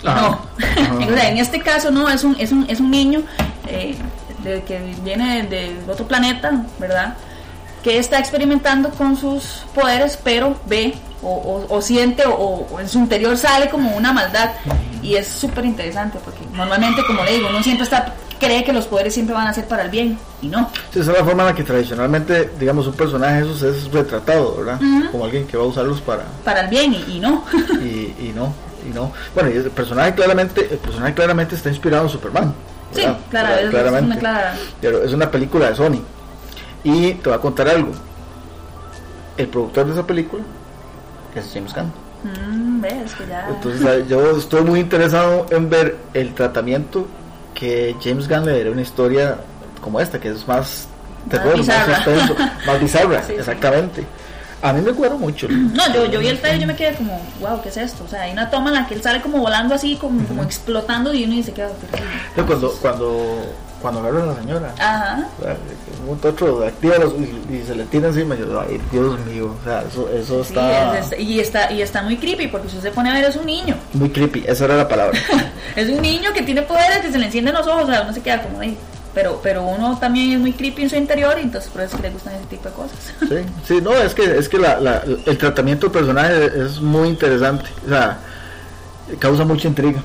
[0.03, 0.11] No.
[0.11, 0.39] Ajá.
[1.11, 3.23] o sea, en este caso no, es un, es un, es un niño
[3.69, 3.97] eh,
[4.43, 7.15] de, que viene de, de otro planeta, ¿verdad?
[7.83, 12.33] Que está experimentando con sus poderes, pero ve o, o- o siente o,
[12.71, 14.51] o en su interior sale como una maldad.
[15.03, 18.87] Y es súper interesante porque normalmente, como le digo, uno siempre está cree que los
[18.87, 20.69] poderes siempre van a ser para el bien y no.
[20.93, 23.93] Sí, esa es la forma en la que tradicionalmente, digamos, un personaje de esos es
[23.93, 24.81] retratado, ¿verdad?
[25.13, 26.25] Como alguien que va a usarlos para...
[26.45, 27.45] Para el bien y, y no.
[27.81, 28.53] Y, y no,
[28.87, 29.13] y no.
[29.35, 32.55] Bueno, y el personaje claramente, el personaje claramente está inspirado en Superman.
[32.93, 34.07] Sí, claro, es- es claramente.
[34.13, 34.55] una clara.
[34.81, 36.03] Pero es una película de Sony.
[36.85, 37.93] Y te voy a contar algo.
[39.37, 40.43] El productor de esa película
[41.35, 41.93] es James Gunn.
[42.25, 43.49] Mm, ves que ya.
[43.49, 47.07] Entonces yo estoy muy interesado en ver el tratamiento
[47.55, 49.37] que James Gunn le daría a una historia
[49.81, 50.87] como esta, que es más
[51.31, 52.35] terror, más, suspenso,
[52.67, 53.39] más bizarra, Sí, sí.
[54.63, 55.49] A mí me cuadró mucho.
[55.51, 58.05] No, yo, yo vi el trailer y yo me quedé como, wow, ¿qué es esto?
[58.05, 60.43] O sea, hay una toma en la que él sale como volando así, como, como
[60.43, 61.67] explotando y uno dice, ¿qué
[62.37, 65.27] Yo cuando, cuando, cuando agarran a la señora, Ajá.
[65.41, 65.57] o sea,
[66.09, 69.57] un otro activa los- y, y se le tira encima, y yo, ay, Dios mío,
[69.61, 72.69] o sea, eso, eso Sí, está es- es- y, está, y está muy creepy porque
[72.69, 73.75] si usted se pone a ver es un niño.
[73.95, 75.19] muy creepy, esa era la palabra.
[75.75, 78.13] Es un niño que tiene poderes, que se le encienden los ojos, o sea, uno
[78.13, 78.77] se queda como ahí.
[79.15, 82.05] Pero, pero uno también es muy creepy en su interior y entonces por eso que
[82.05, 82.99] le gustan ese tipo de cosas.
[83.21, 87.09] Sí, sí, no, es que, es que la, la- el tratamiento del personaje es muy
[87.09, 88.19] interesante, o sea,
[89.19, 90.03] causa mucha intriga.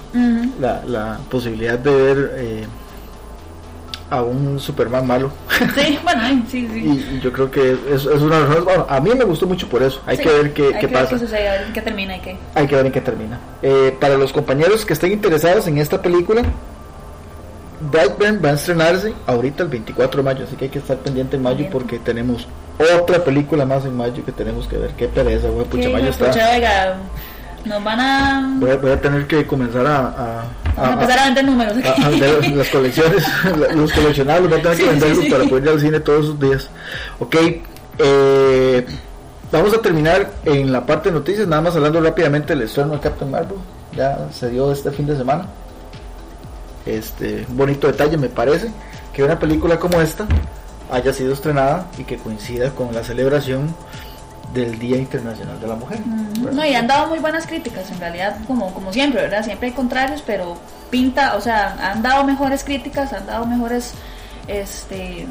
[0.59, 2.65] La, la posibilidad de ver eh,
[4.09, 5.31] a un Superman malo.
[5.75, 6.79] Sí, bueno, sí, sí.
[6.79, 9.67] y, y yo creo que es, es una razón, bueno, a mí me gustó mucho
[9.69, 11.09] por eso, hay Sí, que ver qué, hay qué que ver pasa.
[11.09, 12.37] qué sucede, ver en qué termina y qué.
[12.55, 13.39] Hay que ver en qué termina.
[13.61, 16.41] Eh, para los compañeros que estén interesados en esta película,
[17.79, 21.35] Brightburn va a estrenarse ahorita el 24 de mayo, así que hay que estar pendiente
[21.37, 21.77] en mayo Pendiente.
[21.77, 22.47] porque tenemos
[23.01, 24.91] otra película más en mayo que tenemos que ver.
[24.91, 26.27] Qué pereza, güey, pucha, mayo está.
[26.27, 26.95] pucha,
[27.65, 29.97] nos van a, Voy a, voy a tener que comenzar a,
[30.77, 31.73] a, a empezar a vender números.
[31.85, 33.23] a- vender las colecciones,
[33.75, 35.31] los coleccionables, voy a tener que Sí, sí, venderlos sí.
[35.31, 36.69] para poder ir al cine todos los días.
[37.19, 37.35] Ok,
[37.99, 38.85] eh,
[39.51, 42.99] vamos a terminar en la parte de noticias, nada más hablando rápidamente del estreno de
[42.99, 43.57] Captain Marvel.
[43.95, 45.45] Ya se dio este fin de semana.
[46.87, 48.71] Este, un bonito detalle me parece
[49.13, 50.25] que una película como esta
[50.91, 53.75] haya sido estrenada y que coincida con la celebración
[54.53, 55.99] del Día Internacional de la Mujer.
[56.53, 59.43] No, y han dado muy buenas críticas, en realidad, como, como siempre, ¿verdad?
[59.43, 60.57] Siempre hay contrarios, pero
[60.89, 63.93] pinta, o sea, han dado mejores críticas, han dado mejores
[64.47, 65.27] este,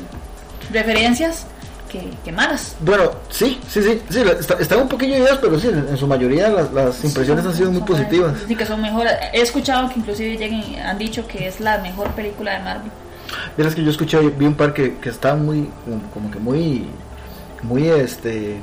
[0.71, 1.47] referencias
[1.91, 2.77] que, que malas.
[2.81, 6.07] Bueno, sí, sí, sí, sí, la- está- están un poquillo ideas, pero sí, en, su
[6.07, 8.35] mayoría las, las impresiones han sido muy positivas.
[8.47, 9.13] Sí, que son mejores.
[9.33, 12.91] He escuchado que inclusive lleguen, han dicho que es la mejor película de Marvel.
[13.57, 16.87] Verás que yo escuché, vi un par que, que estaban muy, como, como que muy,
[17.63, 18.59] muy, este,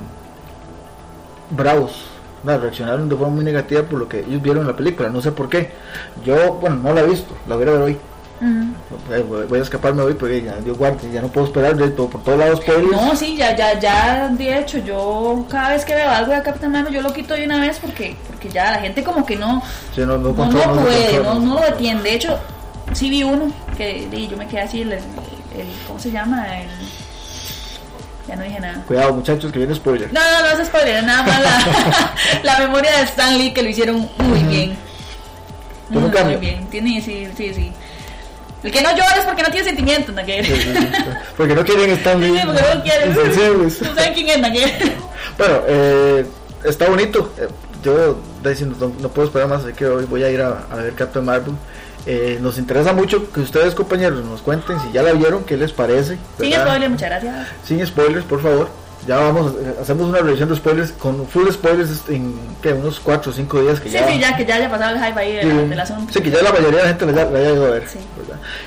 [1.50, 2.06] bravos.
[2.44, 2.58] ¿no?
[2.58, 5.32] reaccionaron de forma muy negativa por lo que ellos vieron en la película, no sé
[5.32, 5.72] por qué.
[6.26, 7.98] Yo, bueno, no la he visto, la voy a ver hoy.
[9.48, 12.92] Voy a escaparme hoy porque ya, guarde, ya no puedo esperar por todos lados spoilers.
[12.92, 16.72] No, sí, ya, ya, ya, de hecho, yo cada vez que veo algo de Capitán
[16.72, 19.62] Marvel, yo lo quito de una vez porque, porque ya la gente como que no,
[19.96, 22.02] Sí, no, no puede, no, no lo detiene.
[22.02, 22.38] De hecho,
[22.94, 26.46] sí vi uno que y yo me quedé así, el, el- el- ¿cómo se llama?
[26.60, 26.68] El,
[28.28, 28.84] ya no dije nada.
[28.88, 30.12] Cuidado muchachos que viene spoiler.
[30.14, 33.70] No, no, no es spoiler, nada más la, la memoria de Stan Lee que lo
[33.70, 34.76] hicieron muy bien.
[35.92, 37.72] Con un Muy, muy bien, tiene, sí, sí, sí.
[38.64, 40.46] El que no llora es porque no tiene sentimientos, Naguer.
[40.46, 40.88] Sí, sí, sí.
[41.36, 43.08] Porque no quieren estar Sí, porque no quiere.
[43.08, 43.78] insensibles.
[43.80, 44.72] ¿Tú sabes quién es, Naguer?
[45.38, 46.26] Bueno, eh,
[46.64, 47.34] está bonito.
[47.40, 47.48] Eh,
[47.84, 50.76] yo diciendo, no, no puedo esperar más, así que hoy voy a ir a, a
[50.76, 51.56] ver Captain Marvel.
[52.06, 55.72] Eh, nos interesa mucho que ustedes, compañeros, nos cuenten si ya la vieron, qué les
[55.72, 56.18] parece.
[56.40, 56.66] Sin ¿verdad?
[56.68, 57.48] spoiler, muchas gracias.
[57.66, 58.70] Sin spoilers, por favor.
[59.08, 62.72] Ya vamos, hacemos una revisión de spoilers con full spoilers en ¿qué?
[62.72, 64.08] unos 4 o 5 días que Sí, ya.
[64.08, 66.14] sí, ya que ya haya pasado el hype ahí de la- del asunto.
[66.14, 67.88] sí, que ya la mayoría de la gente la, haya- la haya ido a ver.
[67.90, 68.00] Sí.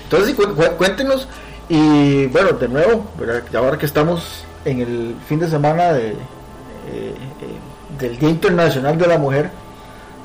[0.05, 1.27] Entonces, sí, cu- cu- cuéntenos.
[1.71, 3.43] Y bueno, de nuevo, ¿verdad?
[3.57, 6.15] ahora que estamos en el fin de semana de, eh,
[6.93, 7.15] eh,
[7.99, 9.51] del Día Internacional de la Mujer,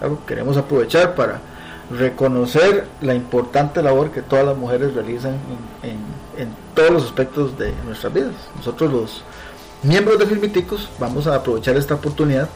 [0.01, 0.17] ¿verdad?
[0.27, 1.39] queremos aprovechar para
[1.89, 5.35] reconocer la importante labor que todas las mujeres realizan
[5.83, 8.33] en, en- en todos los aspectos de nuestras vidas.
[8.57, 9.23] Nosotros los
[9.83, 12.49] miembros de Filmiticos vamos a aprovechar esta oportunidad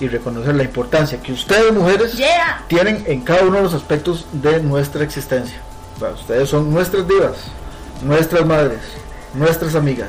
[0.00, 2.64] y reconocer la importancia que ustedes mujeres Yeah.
[2.68, 5.60] tienen en cada uno de los aspectos de nuestra existencia.
[6.14, 7.36] Ustedes son nuestras divas,
[8.02, 8.78] nuestras madres,
[9.34, 10.08] nuestras amigas,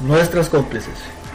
[0.00, 0.94] nuestras cómplices,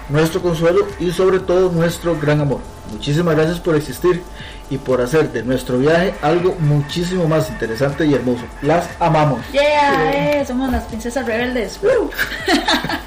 [0.09, 2.59] nuestro consuelo y sobre todo nuestro gran amor.
[2.91, 4.23] Muchísimas gracias por existir
[4.71, 8.43] y por hacer de nuestro viaje algo muchísimo más interesante y hermoso.
[8.63, 9.41] Las amamos.
[9.51, 11.79] Yeah, eh, somos las princesas rebeldes.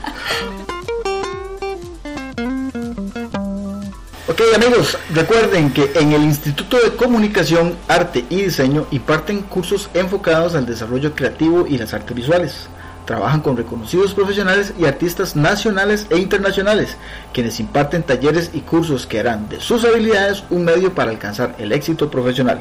[4.39, 10.55] Ok amigos, recuerden que en el Instituto de Comunicación, Arte y Diseño imparten cursos enfocados
[10.55, 12.69] al desarrollo creativo y las artes visuales.
[13.07, 16.99] Trabajan con reconocidos profesionales y artistas nacionales e internacionales,
[17.33, 21.73] quienes imparten talleres y cursos que harán de sus habilidades un medio para alcanzar el
[21.73, 22.61] éxito profesional.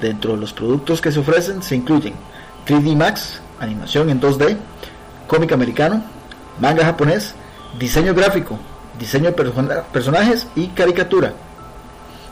[0.00, 2.14] Dentro de los productos que se ofrecen se incluyen
[2.66, 4.56] 3D Max, animación en 2D,
[5.26, 6.02] cómic americano,
[6.58, 7.34] manga japonés,
[7.78, 8.58] diseño gráfico,
[9.02, 11.32] diseño de persona- personajes y caricatura.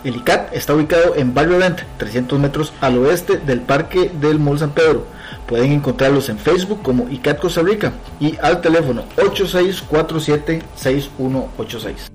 [0.05, 4.59] El ICAT está ubicado en Barrio Lent, 300 metros al oeste del Parque del Mall
[4.59, 5.05] San Pedro.
[5.47, 12.11] Pueden encontrarlos en Facebook como ICAT Costa Rica y al teléfono 8647-6186.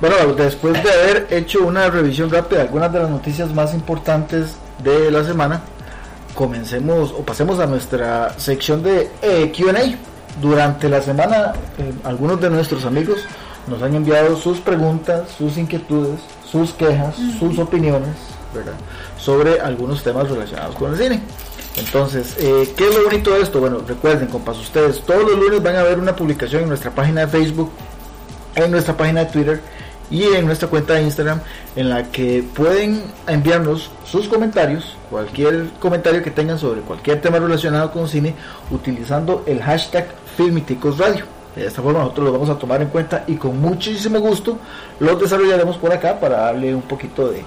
[0.00, 4.54] Bueno, después de haber hecho una revisión rápida de algunas de las noticias más importantes
[4.84, 5.60] de la semana,
[6.34, 9.96] comencemos o pasemos a nuestra sección de eh, QA.
[10.40, 13.18] Durante la semana, eh, algunos de nuestros amigos
[13.66, 18.14] nos han enviado sus preguntas, sus inquietudes, sus quejas, sus opiniones,
[18.54, 18.74] ¿verdad?
[19.18, 21.20] Sobre algunos temas relacionados con el cine.
[21.76, 23.60] Entonces, eh, ¿qué es lo bonito de esto?
[23.60, 27.22] Bueno, recuerden, compas, ustedes todos los lunes van a ver una publicación en nuestra página
[27.22, 27.70] de Facebook,
[28.54, 29.60] en nuestra página de Twitter
[30.10, 31.40] y en nuestra cuenta de Instagram
[31.76, 37.92] en la que pueden enviarnos sus comentarios, cualquier comentario que tengan sobre cualquier tema relacionado
[37.92, 38.34] con cine,
[38.70, 41.24] utilizando el hashtag Filmiticos Radio.
[41.56, 44.56] De esta forma nosotros lo vamos a tomar en cuenta y con muchísimo gusto
[45.00, 47.42] los desarrollaremos por acá para darle un poquito de,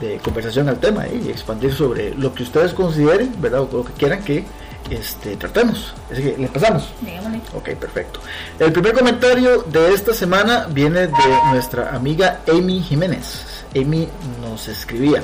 [0.00, 1.22] de conversación al tema ¿eh?
[1.24, 3.62] y expandir sobre lo que ustedes consideren, ¿verdad?
[3.62, 4.44] O lo que quieran que
[4.90, 5.92] este, tratemos.
[6.08, 6.92] Así que le pasamos.
[7.00, 7.42] Dígamele.
[7.52, 8.20] Ok, perfecto.
[8.60, 13.64] El primer comentario de esta semana viene de nuestra amiga Amy Jiménez.
[13.74, 14.06] Amy
[14.40, 15.20] nos escribía,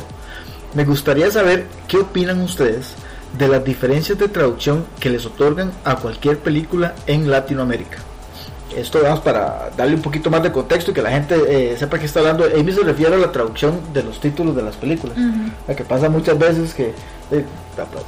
[0.75, 2.97] me gustaría saber qué opinan ustedes
[3.39, 7.99] de las diferencias de traducción que les otorgan a cualquier película en Latinoamérica.
[8.77, 11.99] Esto vamos para darle un poquito más de contexto y que la gente eh, sepa
[11.99, 12.45] que está hablando.
[12.45, 15.17] Amy se refiere a la traducción de los títulos de las películas.
[15.67, 16.93] La que pasa muchas veces que
[17.31, 17.45] eh,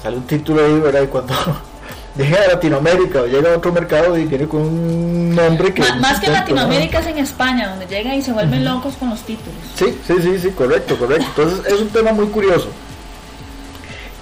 [0.02, 1.02] sale un título ahí, ¿verdad?
[1.02, 1.32] Y cuando
[2.18, 5.80] llega a Latinoamérica o llega a otro mercado y viene con un nombre que...
[5.80, 6.38] Ma- más que en ¿no?
[6.40, 9.54] Latinoamérica es en España, donde llegan y se vuelven locos con los títulos.
[9.74, 11.24] Sí, sí, sí, sí, correcto, correcto.
[11.34, 12.68] Entonces es un tema muy curioso.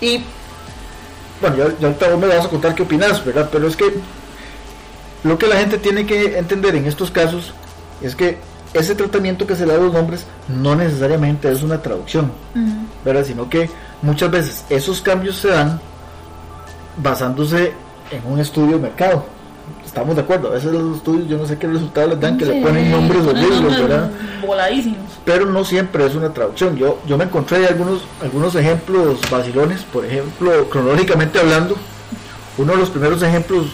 [0.01, 0.23] Y
[1.41, 3.49] bueno, yo, yo ahorita vos me vas a contar qué opinas, ¿verdad?
[3.51, 3.85] Pero es que
[5.25, 7.53] lo que la gente tiene que entender en estos casos
[8.01, 8.39] es que
[8.75, 12.33] ese tratamiento que se le da a los nombres no necesariamente es una traducción,
[13.05, 13.25] ¿verdad?
[13.25, 13.71] Sino que
[14.03, 15.81] muchas veces esos cambios se dan
[16.97, 17.73] basándose
[18.11, 19.27] en un estudio de mercado.
[19.97, 22.45] Estamos de acuerdo, a veces los estudios yo no sé qué resultados les dan, que
[22.45, 24.11] le ponen nombres horribles, nombres ¿verdad?
[24.47, 24.99] Voladísimos.
[25.25, 26.77] pero no siempre es una traducción.
[26.77, 31.77] Yo, yo me encontré algunos, algunos ejemplos vacilones, por ejemplo, cronológicamente hablando,
[32.59, 33.69] uno de los primeros ejemplos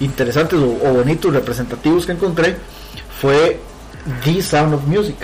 [0.00, 2.58] interesantes o, o bonitos, representativos que encontré
[3.18, 3.58] fue
[4.24, 5.16] The Sound of Music.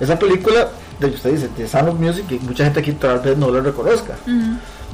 [0.00, 3.20] Esa película, de que usted dice, The Sound of Music, y mucha gente aquí tal
[3.20, 4.16] vez no la reconozca,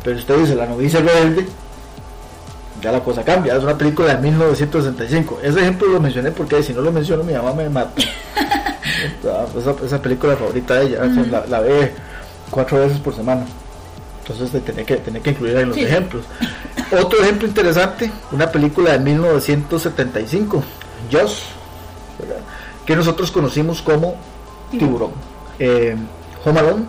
[0.04, 1.46] pero usted dice La novicia rebelde,
[2.86, 5.40] ya la cosa cambia, es una película de 1965.
[5.42, 7.90] Ese ejemplo lo mencioné porque si no lo menciono mi mamá me mata.
[9.58, 11.92] esa, esa película favorita de ella, que la, la ve
[12.48, 13.44] cuatro veces por semana.
[14.28, 15.82] Entonces tenía que, tenía que incluirla en los Sí.
[15.84, 16.24] ejemplos.
[17.02, 20.62] Otro ejemplo interesante, una película de 1975,
[21.10, 21.42] Joss,
[22.84, 24.14] que nosotros conocimos como
[24.70, 25.10] Tiburón.
[25.58, 25.96] Eh,
[26.44, 26.84] Home Alone.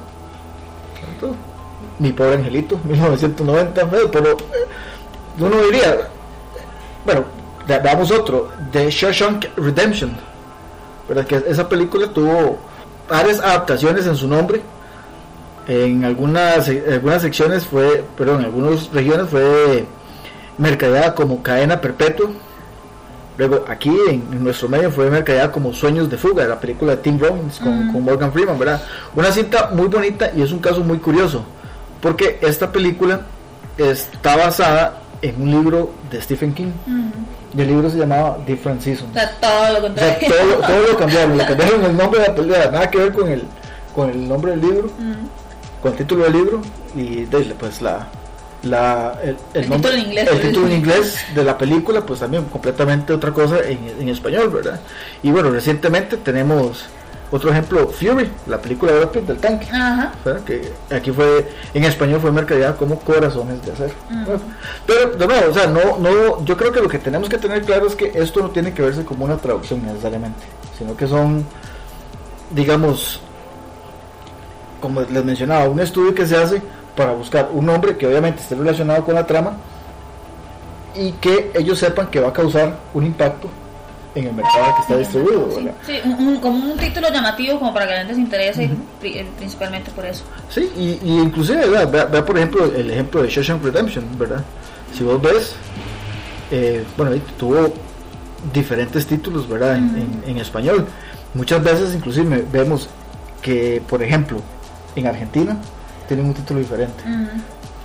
[1.97, 4.37] Mi pobre angelito, 1990, pero- pero
[5.39, 6.07] uno diría,
[7.05, 7.25] bueno,
[7.67, 10.11] ve- veamos otro, The Shawshank Redemption,
[11.07, 11.25] ¿verdad?
[11.25, 12.57] que esa película tuvo
[13.09, 14.61] varias adaptaciones en su nombre.
[15.67, 19.85] En algunas, en algunas secciones fue, perdón, en algunas regiones fue
[20.57, 22.29] mercadeada como cadena perpetua.
[23.37, 27.01] Luego aquí en, en nuestro medio fue mercadeada como Sueños de Fuga, la película de
[27.03, 28.81] Tim Robbins con, con Morgan Freeman, ¿verdad?
[29.15, 31.43] Una cinta muy bonita y es un caso muy curioso,
[32.01, 33.21] porque esta película
[33.77, 36.71] está basada en un libro de Stephen King.
[37.55, 39.09] Y el libro se llamaba Different Seasons.
[39.11, 39.49] O sea, todo
[39.79, 40.27] lo O sea, contrario.
[40.29, 43.13] todo, lo- todo lo cambiaron, le cambiaron el nombre de la película, nada que ver
[43.13, 43.43] con el,
[43.95, 44.91] con el nombre del libro,
[45.81, 46.61] con el título del libro
[46.95, 47.25] y
[47.59, 48.07] pues la,
[48.63, 50.47] la el, El nombre- título en inglés, el pues.
[50.49, 54.79] título en inglés de la película pues también completamente otra cosa en, en español, ¿verdad?
[55.23, 56.85] Y bueno, recientemente tenemos
[57.29, 59.67] otro ejemplo, Fury, la película de Brad del tanque.
[59.71, 60.13] Ajá.
[60.45, 64.41] que aquí fue en español fue mercadeada como corazones de acero Bueno,
[64.85, 67.63] pero de nuevo o sea no no yo creo que lo que tenemos que tener
[67.63, 70.45] claro es que esto no tiene que verse como una traducción necesariamente
[70.77, 71.45] sino que son
[72.51, 73.19] digamos
[74.79, 76.61] como les mencionaba un estudio que se hace
[76.95, 79.57] para buscar un nombre que obviamente esté relacionado con la trama
[80.95, 83.49] y que ellos sepan que va a causar un impacto
[84.19, 85.73] en el mercado que está distribuido Sí, ¿verdad?
[85.85, 89.17] sí, un- un- como un título llamativo como para que la gente se interese pri-
[89.19, 90.23] eh, principalmente por eso.
[90.49, 91.91] Sí, y, y inclusive, ¿verdad?
[91.91, 94.43] Vea, vea, por ejemplo el ejemplo de Shawshank Redemption, ¿verdad?
[94.95, 95.55] Si vos ves,
[96.51, 97.73] eh, bueno, tuvo
[98.53, 99.75] diferentes títulos, ¿verdad?
[99.77, 99.83] En,
[100.25, 100.85] en- en español.
[101.33, 102.89] Muchas veces inclusive vemos
[103.41, 104.39] que, por ejemplo,
[104.95, 105.57] en Argentina
[106.07, 107.03] tienen un título diferente.
[107.03, 107.41] Ujú.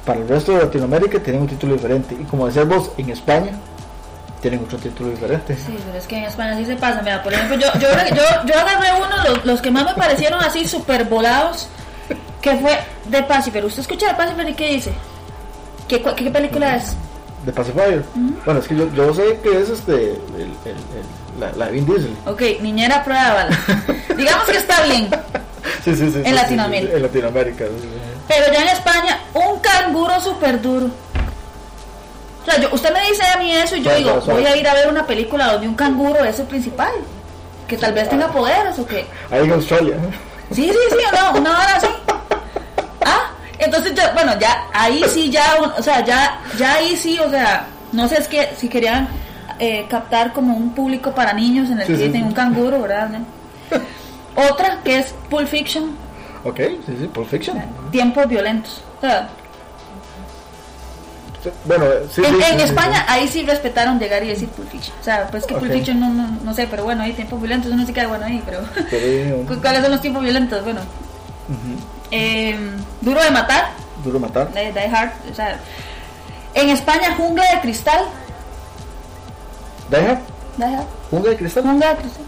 [0.07, 2.17] Para el resto de Latinoamérica tienen un título diferente.
[2.21, 3.53] Y como decías vos, en España
[4.43, 5.57] tienen otro título diferente.
[5.57, 7.01] Sí, pero es que en España sí se pasa.
[7.01, 10.43] Mira, por ejemplo, yo, yo, yo, yo agarré uno, los, los que más me parecieron
[10.43, 11.69] así súper volados,
[12.43, 12.79] que fue
[13.11, 13.65] The Pacifier.
[13.65, 14.93] ¿Usted escucha The Pacifier y qué dice?
[15.89, 16.95] ¿Qué, qué película es?
[17.47, 18.05] De Pacifier.
[18.45, 21.73] Bueno, es que yo, yo sé que es este, el, el- el- la, la de
[21.73, 22.15] Vin Diesel.
[22.27, 24.15] Ok, niñera prueba de.
[24.17, 25.09] Digamos que está bien.
[25.85, 26.21] Sí, sí, sí.
[26.25, 26.91] sí, Latinoamérica.
[26.91, 27.65] sí, en Latinoamérica.
[27.65, 27.89] sí.
[28.29, 30.91] Pero ya en España, un canguro súper duro.
[32.43, 34.67] O sea, yo, usted me dice a mí eso y yo digo, voy a ir
[34.67, 36.91] a ver una película donde un canguro es el principal.
[37.69, 39.07] Que tal vez tenga poderes o que...
[39.31, 39.97] Ahí en Australia.
[40.51, 41.87] Sí, sí, sí, no, una hora así.
[43.05, 47.31] Ah, entonces ya, bueno, ya ahí sí, ya, o sea, ya, ya ahí sí, o
[47.31, 49.09] sea, no sé es que si querían
[49.59, 53.09] eh, captar como un público para niños en el Sí, que sí, un canguro, ¿verdad?
[53.09, 53.25] ¿No?
[54.51, 55.97] Otra que es Pulp Fiction,
[56.45, 57.63] Ok, sí, sí, Pulp Fiction.
[57.93, 58.83] tiempos violentos.
[58.99, 59.29] O sea,
[61.65, 64.71] Bueno, sí, en, sí, en sí, sí, España ahí sí respetaron llegar y decir Pulp
[64.71, 64.97] Fiction.
[65.01, 65.73] O sea, pues que Pulp Ok.
[65.77, 68.43] Fiction no, no, no sé, pero bueno, hay tiempos violentos, uno sí queda bueno ahí,
[68.45, 68.85] pero sí.
[68.91, 70.63] Pero, ¿cu- ¿cuáles son los tiempos violentos?
[70.63, 70.81] Bueno,
[72.11, 72.57] eh,
[73.01, 73.71] Duro de Matar,
[74.05, 74.53] Duro matar.
[74.53, 75.59] de Die Hard, o sea,
[76.55, 78.01] en España Jungla de Cristal.
[79.91, 80.19] Die Hard,
[81.11, 81.63] Jungla de cristal.
[81.65, 82.25] Jungla de Cristal,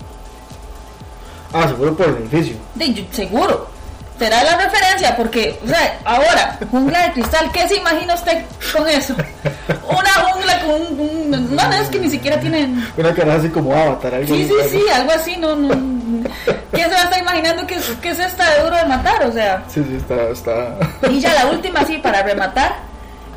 [1.52, 2.56] Ah, se fue por el edificio.
[2.74, 3.68] De- seguro,
[4.18, 8.88] será la referencia, porque, o sea, ahora, Jungla de Cristal, ¿qué se imagina usted con
[8.88, 9.14] eso?
[9.88, 13.48] Una jungla con un, un- no, no, es que ni siquiera tienen Una cara así
[13.48, 14.14] como Avatar.
[14.14, 15.68] algo Sí, sí, sí, algo así, no, no.
[16.72, 19.24] ¿Quién se va a estar imaginando que, es- que es esta de duro de matar?
[19.26, 20.28] O sea, Sí, sí, está.
[20.30, 21.08] está...
[21.10, 22.76] y ya la última, sí, para rematar,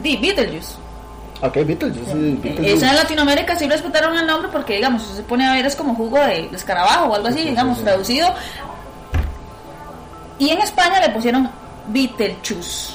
[0.02, 0.76] di Beetlejuice.
[1.42, 2.12] ok, Beetlejuice.
[2.12, 2.74] Sí, Beetlejuice.
[2.74, 5.96] Esa en Latinoamérica sí respetaron el nombre porque, digamos, se pone a ver es como
[5.96, 7.84] jugo de, escarabajo o algo así, Sí, sí, digamos, sí.
[7.84, 8.34] traducido.
[10.40, 11.50] Y en España le pusieron
[11.88, 12.94] Beetlejuice.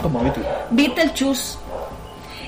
[0.00, 0.56] Como Beetlejuice.
[0.70, 1.58] Beetlejuice.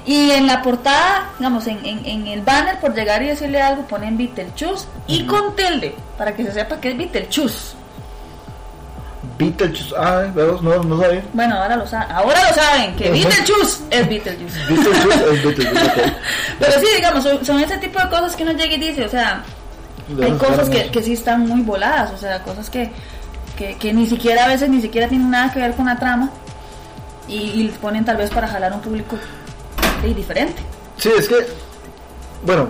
[0.04, 3.82] Y en la portada, digamos, en, en, en el banner, por llegar y decirle algo,
[3.82, 7.74] ponen Beetlejuice y con tilde, para que se sepa que es Beetlejuice.
[9.38, 9.94] Beetlejuice.
[9.98, 11.24] Ah, no, no sabía.
[11.32, 13.10] Bueno, ahora lo saben, ahora lo saben, que.
[13.10, 14.58] Beetlejuice es Beetlejuice.
[14.68, 15.80] Beetlejuice es Beetlejuice.
[15.90, 16.12] ok.
[16.60, 19.08] Pero sí, digamos, son, son ese tipo de cosas que uno llega y dice, o
[19.08, 19.55] sea, ¿De
[20.22, 22.90] hay cosas que, que sí están muy voladas, o sea, cosas que,
[23.56, 26.30] que, que ni siquiera a veces ni siquiera tienen nada que ver con la trama
[27.28, 29.16] y, y les ponen tal vez para jalar un público
[30.04, 30.62] eh, diferente.
[30.96, 31.46] Sí, es que,
[32.44, 32.68] bueno,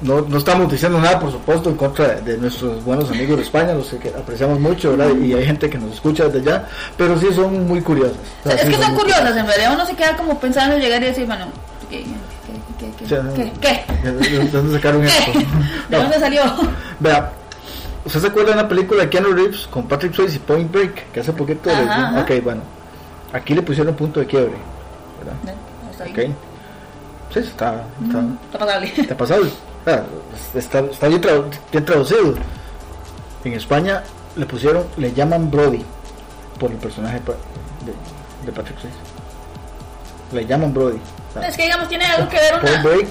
[0.00, 3.42] no, no estamos diciendo nada, por supuesto, en contra de, de nuestros buenos amigos de
[3.42, 5.14] España, los que apreciamos mucho, ¿verdad?
[5.16, 8.16] Y hay gente que nos escucha desde allá, pero sí son muy curiosas.
[8.44, 10.80] O sea, es sí que son curiosas, en realidad uno se queda como pensando en
[10.82, 11.46] llegar y decir, bueno,
[11.90, 12.04] ¿qué?
[12.92, 12.92] ¿Qué?
[12.98, 13.04] ¿Qué?
[13.04, 13.22] O sea,
[13.60, 13.84] ¿Qué?
[14.02, 15.32] ¿De de dónde sacaron esto?
[15.32, 15.38] ¿Qué?
[15.38, 15.46] ¿De
[15.90, 16.42] No, dónde salió?
[17.00, 17.32] Vea,
[18.04, 21.12] ¿usted se acuerda de una película de Keanu Reeves con Patrick Swayze y Point Break?
[21.12, 21.70] Que hace poquito...
[21.70, 22.20] Ajá, ajá.
[22.20, 22.62] Ok, bueno,
[23.32, 24.54] aquí le pusieron punto de quiebre,
[25.18, 25.54] ¿verdad?
[25.90, 26.34] Está bien.
[27.32, 27.84] Sí, está...
[28.04, 28.92] está Está pasable.
[28.96, 29.42] Está pasado.
[29.86, 30.00] Ah,
[30.54, 32.34] está, está bien, tradu- bien traducido.
[33.44, 34.02] En España
[34.36, 35.84] le pusieron, le llaman Brody
[36.58, 38.96] por el personaje de, de Patrick Swayze.
[40.32, 40.98] Le llaman Brody.
[41.34, 42.82] Sea, Es que digamos tiene algo que ver una...
[42.82, 43.08] Break,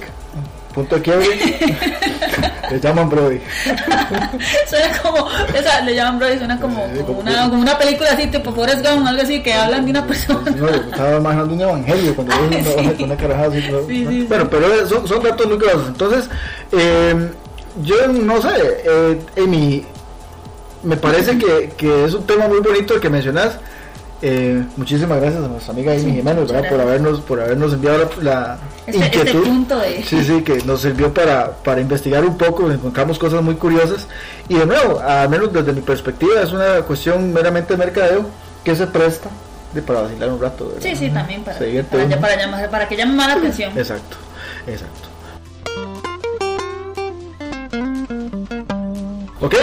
[0.74, 1.26] punto de quiebre,
[2.70, 3.40] le llaman Brody.
[4.68, 8.26] suena como, esa, le llaman Brody, suena como, Sí, como una, como una película así,
[8.26, 10.50] tipo Forrest Gump, algo así, que hablan de una persona.
[10.50, 12.74] No, yo estaba imaginando un evangelio cuando una, Sí.
[12.78, 13.68] una, una carajada así.
[13.70, 13.86] ¿no?
[13.86, 14.26] Sí.
[14.28, 15.88] Bueno, pero son, son datos curiosos.
[15.88, 16.28] Entonces,
[16.72, 17.30] eh,
[17.82, 18.48] yo no sé,
[18.84, 19.84] eh, Amy,
[20.82, 23.58] me parece que, que es un tema muy bonito el que mencionas.
[24.26, 26.70] Eh, muchísimas gracias a nuestra amiga Amy Sí, Jiménez ¿verdad?
[26.70, 28.56] por habernos por habernos enviado la,
[28.86, 32.70] Este- este inquietud punto de- sí sí que nos sirvió para, para investigar un poco
[32.72, 34.06] encontramos cosas muy curiosas
[34.48, 38.24] y de nuevo al menos desde mi perspectiva es una cuestión meramente de mercadeo
[38.64, 39.28] que se presta
[39.74, 40.80] de para vacilar un rato ¿verdad?
[40.82, 41.58] Sí, sí, también para,
[42.18, 43.76] para, llamar, para que llame más la atención.
[43.76, 44.16] Exacto,
[44.66, 45.08] exacto.
[49.42, 49.54] Ok,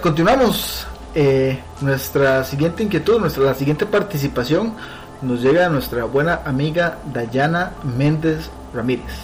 [0.00, 0.86] continuamos.
[1.18, 4.74] Eh, nuestra siguiente inquietud, nuestra la siguiente participación
[5.22, 9.14] nos llega a nuestra buena amiga Dayana Méndez Ramírez.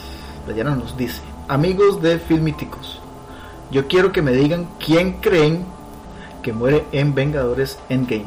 [0.47, 2.99] Dayana nos dice, amigos de Filmíticos,
[3.71, 5.67] yo quiero que me digan quién creen
[6.43, 8.25] que muere en Vengadores Endgame.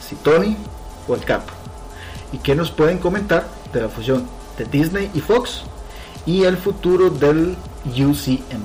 [0.00, 0.56] Si Tony
[1.08, 1.42] o el Cap.
[2.30, 5.62] ¿Y qué nos pueden comentar de la fusión de Disney y Fox
[6.24, 8.62] y el futuro del UCM?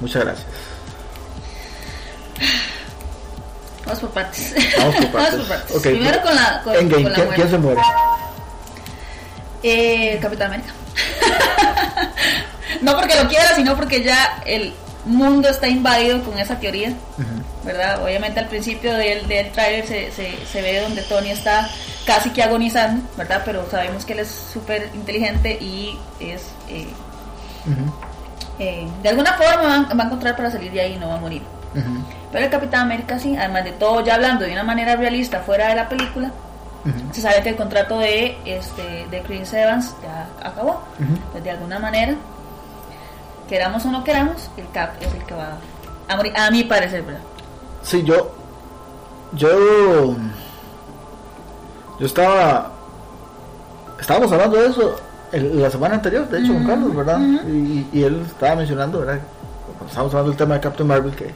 [0.00, 0.46] Muchas gracias.
[3.86, 4.54] Vamos por partes.
[4.76, 5.10] Vamos por
[5.48, 5.80] partes.
[5.80, 7.80] Primero con la, con, Endgame, con la ¿quién, se muere?
[9.62, 10.72] Eh, Capitán América.
[12.82, 16.92] no porque lo quiera, sino porque ya el mundo está invadido con esa teoría,
[17.64, 18.02] ¿verdad?
[18.02, 21.68] Obviamente al principio del, del trailer se, se, se ve donde Tony está
[22.04, 23.42] casi que agonizando, ¿verdad?
[23.44, 26.42] Pero sabemos que él es súper inteligente y es...
[26.68, 26.88] eh,
[28.58, 31.20] eh, de alguna forma va a encontrar para salir de ahí y no va a
[31.20, 31.42] morir.
[32.32, 35.68] Pero el Capitán América sí, además de todo, ya hablando de una manera realista fuera
[35.68, 36.30] de la película,
[37.12, 40.82] se sabe que el contrato de este de Chris Evans ya acabó.
[41.32, 42.14] Pues de alguna manera,
[43.48, 45.56] queramos o no queramos, el Cap es el que va
[46.08, 47.20] a morir, a mi parecer, ¿verdad?
[47.82, 48.32] Sí, yo.
[49.32, 50.14] Yo.
[51.98, 52.70] Yo estaba.
[54.00, 54.96] Estábamos hablando de eso
[55.32, 57.18] el- la semana anterior, de hecho, con Carlos, ¿verdad?
[57.48, 59.18] y, y él estaba mencionando, ¿verdad?
[59.66, 61.34] Cuando estábamos hablando del tema de Captain Marvel, que,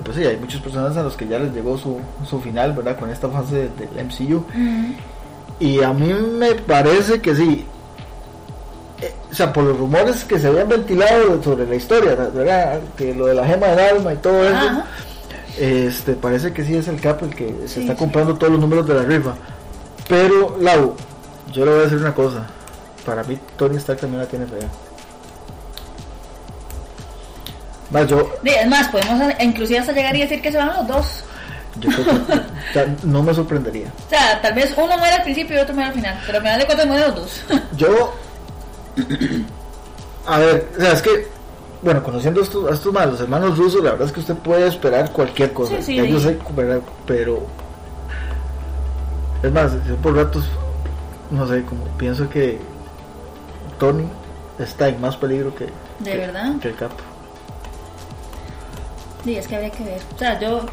[0.00, 2.98] pues sí, hay muchas personas a los que ya les llegó su, su final, ¿verdad?
[2.98, 4.44] Con esta fase del MCU.
[5.60, 7.66] Y a mí me parece que sí.
[9.00, 12.80] Eh, o sea, por los rumores que se habían ventilado sobre la historia, ¿verdad?
[12.96, 14.54] Que lo de la gema del alma y todo eso.
[14.54, 14.86] Ajá.
[15.58, 17.98] Este, parece que sí es el Cap el que se está sí.
[17.98, 19.34] comprando todos los números de la rifa.
[20.08, 20.94] Pero, Lau,
[21.52, 22.46] yo le voy a decir una cosa.
[23.04, 24.68] Para mí, Tony Stark también la tiene fea.
[27.92, 30.86] Más, yo, Sí, Es más, podemos inclusive hasta llegar y decir que se van los
[30.88, 31.24] dos.
[31.80, 32.40] yo creo que
[32.74, 33.88] ya no me sorprendería.
[34.06, 36.42] O sea, tal vez uno muere al principio y otro muere al final, pero al
[36.44, 37.42] final de cuentas mueren los dos.
[37.76, 38.14] Yo.
[40.26, 41.28] A ver, o sea, es que.
[41.82, 44.36] Bueno, conociendo a estos, a estos más, los hermanos rusos, la verdad es que usted
[44.36, 45.76] puede esperar cualquier cosa.
[45.78, 46.38] Sí, sí, Ya yo sé,
[47.06, 47.44] pero.
[49.42, 50.44] Es más, yo por ratos.
[51.30, 52.58] No sé, como pienso que.
[53.80, 54.04] Tony
[54.60, 55.64] está en más peligro que.
[55.98, 56.52] ¿De que- verdad?
[56.60, 56.92] Que el Cap.
[59.24, 60.00] Sí, es que habría que ver.
[60.14, 60.66] O sea, yo.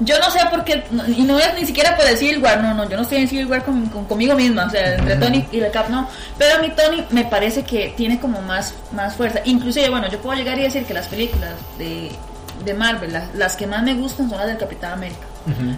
[0.00, 0.82] Yo no sé por qué.
[0.90, 2.60] no- Y no es ni siquiera por decir War.
[2.62, 4.64] No, no, yo no estoy en Civil War con, con- conmigo misma.
[4.64, 6.08] O sea, entre Tony y el Cap no.
[6.36, 9.40] Pero a mí Tony me parece que tiene como más, más fuerza.
[9.44, 12.10] Inclusive, bueno, yo puedo llegar y decir que las películas de,
[12.64, 15.26] de Marvel, las, las que más me gustan son las del Capitán América.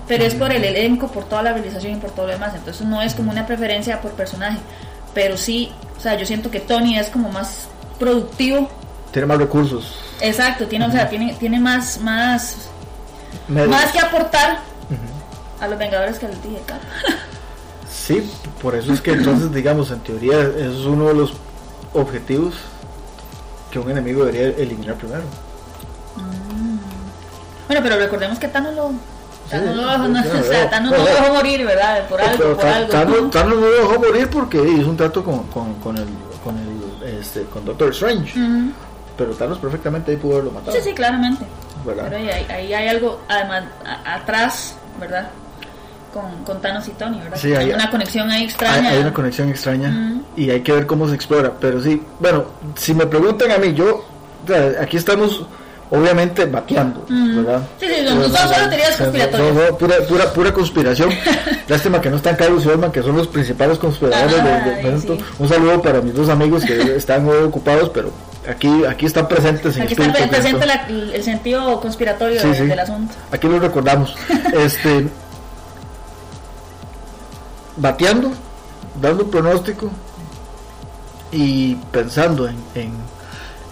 [0.06, 2.52] Pero es por el elenco, por toda la realización y por todo lo demás.
[2.54, 4.58] Entonces no es como una preferencia por personaje.
[5.12, 8.70] Pero sí, o sea, yo siento que Tony es como más productivo.
[9.12, 9.98] Tiene más recursos.
[10.20, 12.56] Exacto, tiene, o sea, tiene, tiene más, más,
[13.48, 13.70] medios.
[13.70, 14.60] más que aportar
[15.60, 16.80] a los Vengadores que al dije Cap.
[17.88, 18.30] Sí,
[18.62, 21.32] por eso es que entonces, digamos, en teoría, es uno de los
[21.92, 22.54] objetivos
[23.70, 25.22] que un enemigo debería eliminar primero.
[27.66, 28.92] Bueno, pero recordemos que Thanos lo,
[29.50, 31.10] Thanos Sí, no, sí, o sea, no, Thanos no, no no.
[31.10, 32.08] dejó morir, ¿verdad?
[32.08, 32.90] Por algo, por algo.
[32.90, 36.06] Thanos, Thanos no lo dejó morir porque hizo un trato con, con, con el
[36.44, 38.38] con el este con Doctor Strange.
[39.16, 40.72] Pero Thanos perfectamente ahí pudo haberlo matado.
[40.76, 41.44] Sí, sí, claramente.
[41.84, 42.06] ¿verdad?
[42.10, 45.28] Pero ahí, ahí- hay algo, además, a- atrás, ¿verdad?
[46.12, 47.36] Con, con Thanos y Tony, ¿verdad?
[47.40, 48.88] Sí, hay- Hay una conexión ahí hay, extraña.
[48.90, 50.22] hay una conexión extraña Ujú.
[50.36, 51.52] y hay que ver cómo se explora.
[51.60, 52.44] Pero sí, bueno,
[52.74, 54.04] si me preguntan a mí, yo
[54.44, 55.44] o sea, aquí estamos
[55.90, 57.36] obviamente bateando, Ujú.
[57.42, 57.60] ¿verdad?
[57.78, 59.54] Sí, sí, no, son solo teorías conspiratorias.
[59.54, 61.10] no, no, pura, pura, pura conspiración.
[61.68, 64.84] Lástima que no están Carlos y Osman, que son los principales conspiradores del Ay, del
[64.84, 65.16] momento.
[65.16, 65.24] sí.
[65.38, 68.10] Un saludo para mis dos amigos que están muy ocupados, pero
[68.48, 72.66] aquí, aquí están presentes en Aquí está presente el sentido conspiratorio Sí, de- sí.
[72.66, 73.14] del asunto.
[73.32, 74.14] Aquí lo recordamos.
[74.54, 75.08] este
[77.76, 78.32] bateando,
[79.00, 79.90] dando un pronóstico
[81.32, 82.94] y pensando en, en,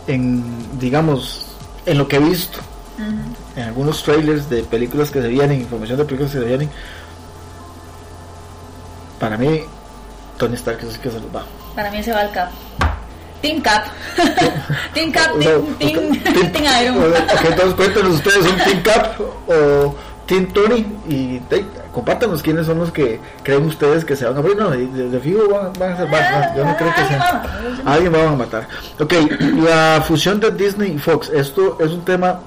[0.07, 1.47] en, digamos,
[1.87, 2.59] en lo que he visto,
[3.57, 6.71] en algunos trailers de películas que se vienen, información de películas que se vienen.
[9.19, 9.63] Para mí,
[10.37, 11.45] Tony Stark es el que se los va.
[11.75, 12.51] Para mí se va el Cap.
[13.45, 13.85] Team Cap.
[14.95, 16.13] team Cap, Team, team,
[16.53, 16.97] Team- Iron.
[16.99, 19.95] Ok, entonces cuéntenos ustedes, ¿un Team Cap o
[20.27, 20.87] Team Tony?
[21.07, 24.57] Y hey, compártanos quiénes son los que creen ustedes que se van a abrir.
[24.57, 27.43] No, de, fijo van, van a ser más, yo no creo que Alguien sea.
[27.85, 28.69] va a- Alguien van a matar.
[28.99, 29.13] Ok,
[29.63, 32.41] la fusión de Disney y Fox, esto es un tema,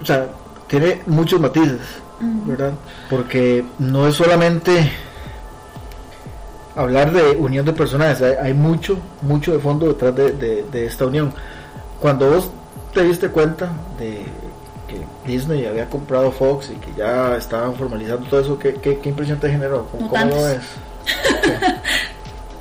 [0.00, 0.28] o sea,
[0.66, 1.80] tiene muchos matices,
[2.20, 2.72] ¿verdad?
[3.10, 4.90] Porque no es solamente
[6.76, 10.86] hablar de unión de personajes, hay, hay mucho, mucho de fondo detrás de, de- de
[10.86, 11.32] esta unión.
[12.00, 12.50] Cuando vos
[12.92, 14.24] te diste cuenta de
[14.88, 19.08] que Disney había comprado Fox y que ya estaban formalizando todo eso, ¿qué, qué, qué
[19.08, 19.86] impresión te generó?
[19.90, 20.58] ¿Cómo, cómo lo ves?
[20.58, 21.80] Mutantes.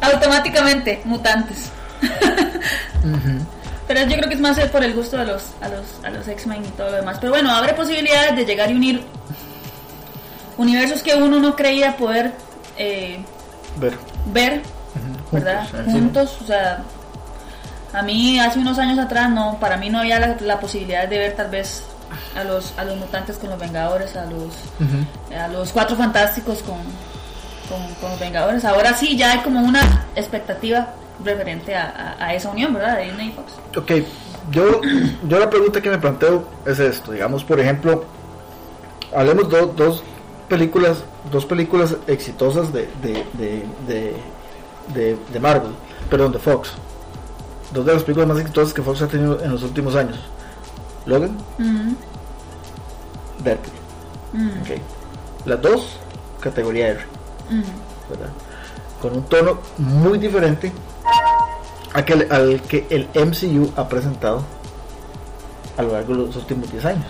[0.01, 1.69] Automáticamente, mutantes.
[3.87, 6.27] Pero yo creo que es más por el gusto de los, a los, a los
[6.27, 7.17] X-Men y todo lo demás.
[7.19, 9.03] Pero bueno, abre posibilidades de llegar y unir
[10.57, 12.33] universos que uno no creía poder
[12.77, 13.23] eh,
[13.77, 13.93] Ver.
[14.27, 14.61] ver,
[15.31, 15.65] ¿verdad?
[15.85, 16.83] Juntos, o sea,
[17.93, 21.17] a mí hace unos años atrás no, para mí no había la, la posibilidad de
[21.17, 21.83] ver tal vez
[22.35, 24.53] a los, a los mutantes con los Vengadores, a los,
[25.37, 26.77] a los Cuatro Fantásticos con,
[27.69, 28.63] con, con los Vengadores.
[28.65, 30.89] Ahora sí ya hay como una expectativa
[31.23, 32.97] referente a, a- a esa unión, ¿verdad?
[32.97, 33.53] De Disney y Fox.
[33.77, 33.91] Ok,
[34.51, 34.81] yo,
[35.27, 38.05] yo la pregunta que me planteo es esto, digamos por ejemplo,
[39.15, 40.03] hablemos de dos
[40.49, 43.65] películas, dos películas exitosas de, de, de,
[44.93, 45.71] de, de- Marvel,
[46.09, 46.71] perdón, de Fox.
[47.73, 50.19] Dos de las películas más exitosas que Fox ha tenido en los últimos años.
[51.05, 51.93] Logan, Mm,
[53.43, 53.73] Deadpool.
[54.33, 55.47] mm.
[55.49, 55.97] Las dos,
[56.39, 56.99] categoría R,
[57.49, 58.09] mm.
[58.09, 58.29] ¿verdad?
[59.01, 60.71] Con un tono muy diferente
[61.93, 64.43] a que- al que el MCU ha presentado
[65.77, 67.05] a lo largo de los últimos 10 años.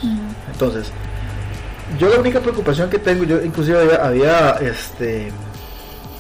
[0.52, 0.92] Entonces,
[1.98, 5.32] yo la única preocupación que tengo, yo inclusive había, había, este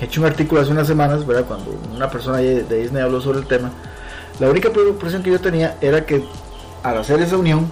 [0.01, 1.45] hecho un artículo hace unas semanas, ¿verdad?
[1.45, 3.71] Cuando una persona de, de Disney habló sobre el tema,
[4.39, 6.23] la única preocupación que yo tenía era que
[6.83, 7.71] al hacer esa unión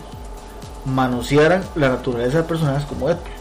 [0.86, 3.32] manosearan la naturaleza de personajes como Deadpool.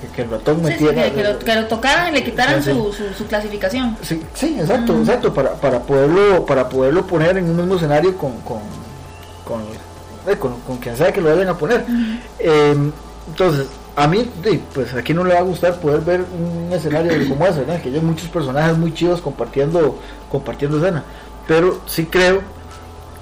[0.00, 2.24] Que, que el ratón Sí, sí, metiera que, que lo, que lo tocaran y le
[2.24, 2.76] quitaran Sí, sí.
[2.76, 3.96] Su, su, su clasificación.
[4.02, 8.32] Sí, sí, exacto, exacto, para, para poderlo, para poderlo poner en un mismo escenario con,
[8.40, 8.58] con,
[9.44, 9.62] con,
[10.30, 11.84] eh, con, con quien sea que lo vayan a poner.
[12.38, 12.76] Eh,
[13.28, 13.66] entonces,
[13.96, 14.28] a mí,
[14.74, 17.80] pues aquí no le va a gustar poder ver un escenario como ese, ¿verdad?
[17.82, 19.98] que hay muchos personajes muy chivos compartiendo,
[20.30, 21.02] compartiendo escena,
[21.46, 22.40] pero sí creo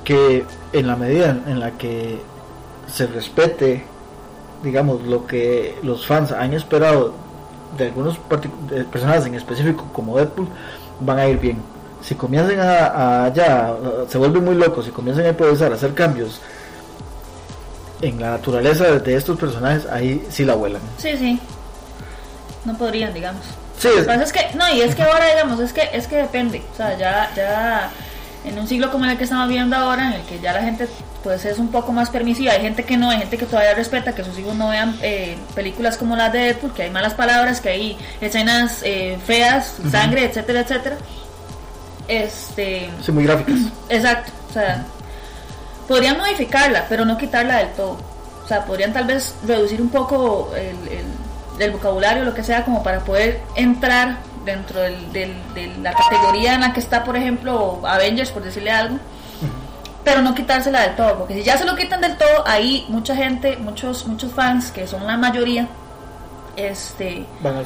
[0.04, 2.20] que en la medida en la que
[2.86, 3.84] se respete,
[4.62, 7.12] digamos, lo que los fans han esperado
[7.76, 8.18] de algunos
[8.70, 10.48] de personajes en específico como Deadpool,
[11.00, 11.58] van a ir bien.
[12.02, 15.74] Si comienzan a, a ya, a- se vuelven muy locos, si comienzan a improvisar, a
[15.74, 16.40] hacer cambios
[18.00, 20.82] en la naturaleza de, estos personajes, ahí sí la vuelan.
[20.98, 21.38] Sí, sí.
[22.64, 23.42] No podrían, digamos.
[23.78, 26.06] Sí, Lo que pasa es que, no, y es que ahora, digamos, es que, es
[26.06, 26.62] que depende.
[26.72, 27.90] O sea, ya, ya
[28.44, 30.88] en un siglo como el que estamos viviendo ahora, en el que ya la gente
[31.22, 34.14] pues es un poco más permisiva, hay gente que no, hay gente que todavía respeta
[34.14, 37.60] que sus hijos no vean eh, películas como las de Deadpool, que hay malas palabras,
[37.60, 40.96] que hay escenas eh, feas, sangre, etcétera, etcétera.
[42.06, 43.56] Este, sí, muy gráficas.
[43.88, 44.86] Exacto, o sea,
[45.88, 47.96] podrían modificarla, pero no quitarla del todo.
[48.44, 52.82] O sea, podrían tal vez reducir un poco el, el- vocabulario, lo que sea, como
[52.84, 57.80] para poder entrar dentro del- del- de la categoría en la que está, por ejemplo,
[57.84, 58.98] Avengers, por decirle algo,
[60.04, 63.14] pero no quitársela del todo, porque si ya se lo quitan del todo, ahí mucha
[63.16, 65.66] gente, muchos, muchos fans, que son la mayoría,
[66.58, 67.62] este Van a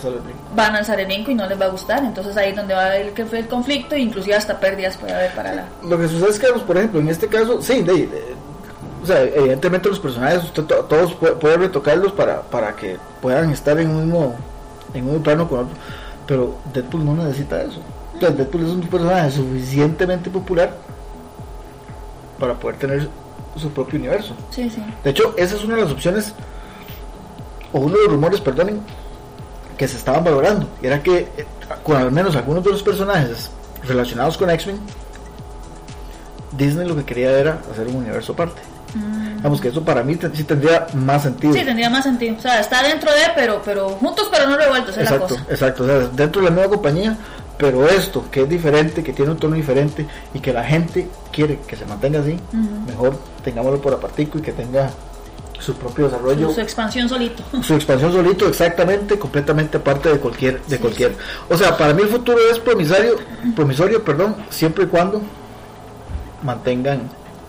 [0.55, 2.75] van a alzar el brinco y no les va a gustar, entonces ahí es donde
[2.75, 5.65] va a haber el, el conflicto, e inclusive hasta pérdidas puede haber para la...
[5.83, 8.35] Lo que sucede es que, pues, por ejemplo, en este caso, sí, de- de-
[9.03, 13.51] o sea, evidentemente los personajes, usted to- todos puede, puede retocarlos para, para que puedan
[13.51, 14.35] estar en un mismo,
[14.95, 15.75] en un plano con otro,
[16.27, 17.81] pero Deadpool no necesita eso.
[18.21, 20.73] Deadpool es un personaje suficientemente popular
[22.39, 23.09] para poder tener
[23.57, 24.35] su propio universo.
[24.51, 24.83] Sí, sí.
[25.05, 26.35] De hecho, esa es una de las opciones,
[27.73, 28.81] o uno de los rumores, perdonen,
[29.77, 30.69] que se estaban valorando.
[30.83, 31.47] Era que, eh,
[31.83, 33.51] con al menos algunos de los personajes
[33.85, 34.79] relacionados con X-Men,
[36.57, 38.61] Disney lo que quería era hacer un universo aparte.
[39.43, 41.53] Vamos, que eso para mí sí tendría más sentido.
[41.53, 42.37] Sí, tendría más sentido.
[42.37, 45.47] O sea, está dentro de, pero, pero juntos, pero no revueltos, es la exacto, cosa.
[45.51, 45.83] exacto.
[45.83, 47.17] O sea, dentro de la misma compañía,
[47.59, 51.59] pero esto, que es diferente, que tiene un tono diferente y que la gente quiere
[51.67, 52.39] que se mantenga así,
[52.87, 54.91] mejor tengámoslo por apartico y que tenga
[55.63, 56.49] su propio desarrollo.
[56.49, 57.43] Su, su expansión solito.
[57.63, 61.17] su expansión solito exactamente completamente aparte de cualquier de Sí, cualquier sí.
[61.51, 63.17] o sea para mí el futuro es promisorio
[63.55, 65.23] promisorio perdón siempre y cuando
[66.43, 67.01] mantengan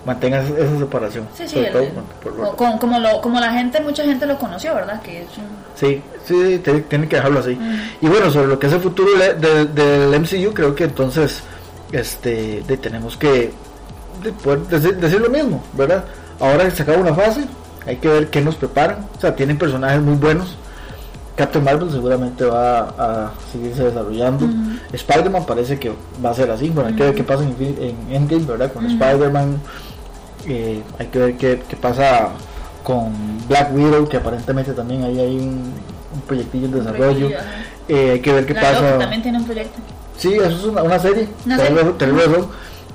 [0.05, 1.91] mantengan esa- separación Sí, sí, el- todo el-
[2.21, 5.01] por- como, como, lo, como la gente, mucha gente lo conoció, ¿verdad?
[5.01, 5.45] Que es un...
[5.75, 7.57] sí sí te- tienen que dejarlo así
[8.01, 11.41] y bueno sobre lo que es el futuro de- de- del MCU creo que entonces
[11.91, 13.51] este de- tenemos que
[14.21, 16.03] de poder decir, decir lo mismo verdad
[16.39, 17.45] ahora se acaba una fase
[17.85, 20.57] hay que ver qué nos preparan o sea tienen personajes muy buenos
[21.35, 24.47] Captain Marvel seguramente va a seguirse desarrollando.
[24.91, 25.91] Spider-Man parece que
[26.23, 26.69] va a ser así.
[26.69, 28.71] Bueno, hay que ver qué pasa en, en Endgame, ¿verdad?
[28.71, 29.59] Con Spider-Man.
[30.47, 32.29] Eh, hay que ver qué, qué pasa
[32.83, 33.13] con
[33.47, 35.73] Black Widow, que aparentemente también ahí hay un,
[36.13, 37.29] un proyectillo en desarrollo.
[37.87, 38.97] Eh, hay que ver qué La pasa.
[38.99, 39.79] También tiene un proyecto.
[40.17, 41.29] Sí, eso es una, una serie.
[41.47, 41.95] Razón.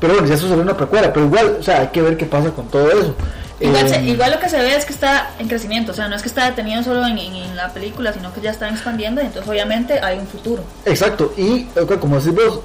[0.01, 1.13] Pero bueno, ya eso sería una precuela.
[1.13, 3.17] Pero igual, o sea, hay que ver qué pasa con todo eso.
[3.61, 6.07] Igual, Eh, se- igual lo que se ve es que está en crecimiento, o sea,
[6.09, 8.69] no es que está detenido solo en, en- en la película, sino que ya está
[8.69, 10.63] expandiendo y entonces obviamente hay un futuro.
[10.85, 11.65] Exacto, y
[12.01, 12.61] como decís vos,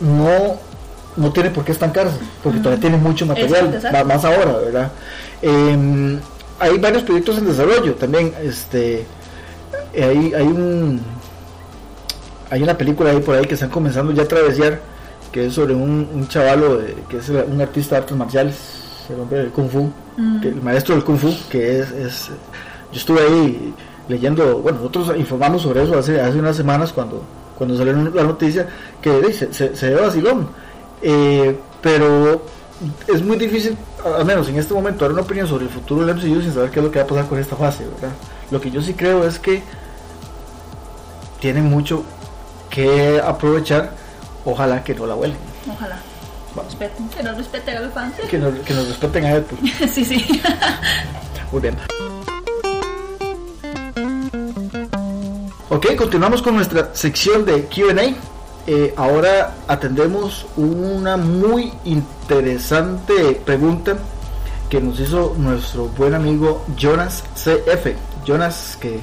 [0.00, 0.56] no,
[1.16, 3.98] no tiene por qué estancarse, porque todavía tiene mucho material, Exacto, exacto.
[3.98, 4.90] ma- más ahora, ¿verdad?
[5.40, 6.18] Eh,
[6.58, 9.06] hay varios proyectos en desarrollo también, este,
[9.94, 11.00] eh, hay, hay un,
[12.50, 14.80] hay una película ahí por ahí que están comenzando ya a travesear,
[15.32, 18.54] que es sobre un, un chavalo de- que es un artista de artes marciales,
[19.08, 19.90] el hombre del kung fu,
[20.42, 22.28] que- el maestro del kung fu, que es, es
[22.92, 23.74] yo estuve ahí
[24.08, 27.22] leyendo, bueno, nosotros informamos sobre eso hace, hace unas semanas cuando,
[27.58, 28.66] cuando salió la noticia,
[29.00, 30.48] que dice, se, se ve vacilón,
[31.02, 32.42] Eh, pero
[33.06, 36.14] es muy difícil, al menos en este momento, dar una opinión sobre el futuro del
[36.16, 38.14] MCU sin saber qué es lo que va a pasar con esta fase, ¿verdad?
[38.50, 39.62] Lo que yo sí creo es que
[41.40, 42.02] tienen mucho
[42.70, 43.90] que aprovechar,
[44.44, 45.36] ojalá que no la huelen,
[45.70, 45.98] Ojalá.
[46.64, 48.14] Respeten, que nos respeten a los fans.
[48.28, 49.58] que nos, que nos respeten a Deadpool.
[49.92, 50.40] sí, sí.
[51.52, 51.76] Muy bien.
[55.68, 58.14] Ok, continuamos con nuestra sección de QA.
[58.68, 63.96] Eh, ahora atendemos una muy interesante pregunta
[64.68, 67.94] que nos hizo nuestro buen amigo Jonas CF.
[68.24, 68.98] Jonas, que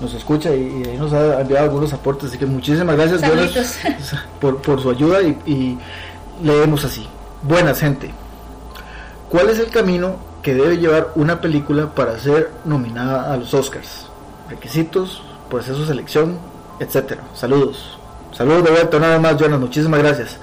[0.00, 2.30] nos escucha y, y ahí nos ha enviado algunos aportes.
[2.30, 3.78] Así que muchísimas gracias, Jonas,
[4.40, 5.22] por, por su ayuda.
[5.22, 5.78] Y, y
[6.42, 7.06] leemos así:
[7.42, 8.12] Buenas, gente.
[9.30, 14.06] ¿Cuál es el camino que debe llevar una película para ser nominada a los Oscars?
[14.48, 16.38] Requisitos, proceso de selección,
[16.78, 17.22] etcétera.
[17.34, 17.98] Saludos.
[18.32, 19.60] Saludos de vuelta, nada más, Jonas.
[19.60, 20.38] Muchísimas gracias.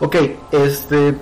[0.00, 0.16] Ok,
[0.52, 1.16] este.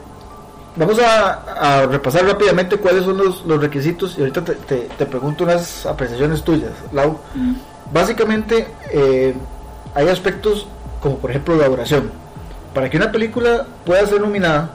[0.77, 5.07] Vamos a, a repasar rápidamente cuáles son los, los requisitos y ahorita te, te- te
[5.07, 7.17] pregunto unas apreciaciones tuyas, Lau.
[7.93, 9.35] Básicamente eh,
[9.95, 10.67] hay aspectos
[11.01, 12.11] como por ejemplo la duración.
[12.75, 14.71] Para que una película pueda ser nominada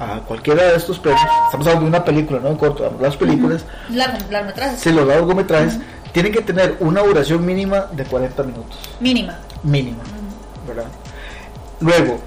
[0.00, 3.64] a cualquiera de estos premios, estamos hablando de una película, no en corto, las películas,
[3.90, 4.80] La, largometrajes.
[4.80, 5.78] si los largometrajes,
[6.12, 9.36] tienen que tener una duración mínima de 40 minutos Mínima.
[9.62, 9.98] mínima,
[10.66, 10.84] ¿verdad?
[11.80, 12.18] Luego,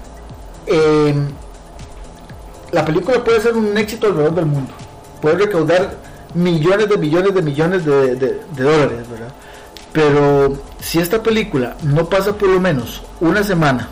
[0.66, 1.14] eh,
[2.72, 4.72] la película puede ser un éxito alrededor del mundo,
[5.20, 5.94] puede recaudar
[6.34, 9.28] millones de millones de millones de, de- de dólares, ¿verdad?
[9.92, 13.88] Pero si esta película no pasa por lo menos una semana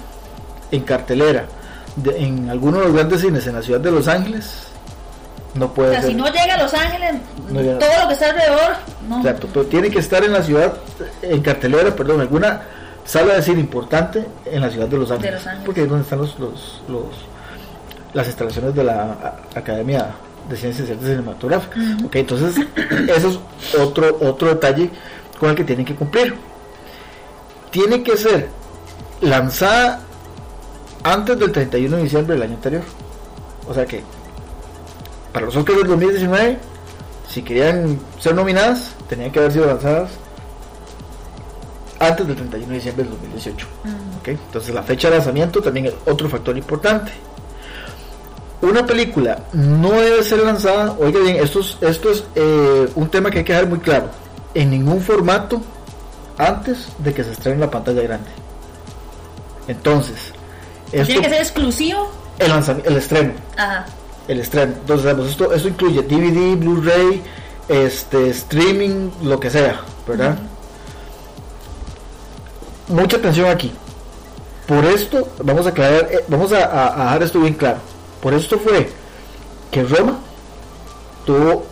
[0.71, 1.45] en cartelera
[1.97, 4.45] de- en alguno de los grandes cines en la ciudad de Los Ángeles,
[5.55, 6.11] no O puede sea, ser.
[6.11, 7.15] si no llega a Los Ángeles,
[7.51, 8.73] No todo lo que está alrededor,
[9.09, 9.19] no.
[9.19, 10.75] Exacto, pero tiene que estar en la ciudad,
[11.23, 12.63] en cartelera, perdón, alguna
[13.05, 15.35] sala de cine importante en la ciudad de Los Ángeles.
[15.35, 15.65] Los Ángeles.
[15.65, 17.05] Porque es donde están los, los, los-
[18.13, 20.09] las instalaciones de la Academia
[20.49, 21.79] de Ciencias y Artes Cinematográficas.
[21.97, 22.07] Ujú.
[22.07, 22.67] Ok, entonces,
[23.17, 23.29] eso
[23.61, 24.91] es otro, otro detalle
[25.39, 26.35] con el que tienen que cumplir.
[27.71, 28.49] Tiene que ser
[29.21, 30.01] lanzada
[31.07, 32.83] antes del 31 de diciembre del año anterior.
[33.69, 34.03] O sea que,
[35.33, 36.59] para los Oscars del 2019,
[37.29, 40.11] si querían ser nominadas, tenían que haber sido lanzadas
[42.01, 43.67] antes del 31 de diciembre del 2018.
[43.85, 44.07] Mm.
[44.31, 47.13] Entonces la fecha de lanzamiento también es otro factor importante.
[48.63, 53.31] Una película no debe ser lanzada, oiga bien, esto es, esto es eh, un tema
[53.31, 54.09] que hay que dejar muy claro,
[54.55, 55.61] en ningún formato
[56.39, 58.31] antes de que se estrene en la pantalla grande.
[59.69, 60.33] Entonces,
[60.93, 62.09] esto, Tiene que ser exclusivo.
[62.39, 62.51] el,
[62.85, 63.87] el estreno, Ajá.
[64.29, 64.73] el estreno.
[64.81, 67.23] Entonces, digamos, esto, esto incluye DVD, Blu-ray,
[67.69, 70.37] este, streaming, lo que sea, ¿verdad?
[72.89, 73.73] Mucha atención aquí.
[74.67, 77.79] Por esto, vamos a aclarar, eh, vamos a, a- a dejar esto bien claro.
[78.21, 78.91] Por esto fue
[79.71, 80.19] que Roma
[81.25, 81.65] tuvo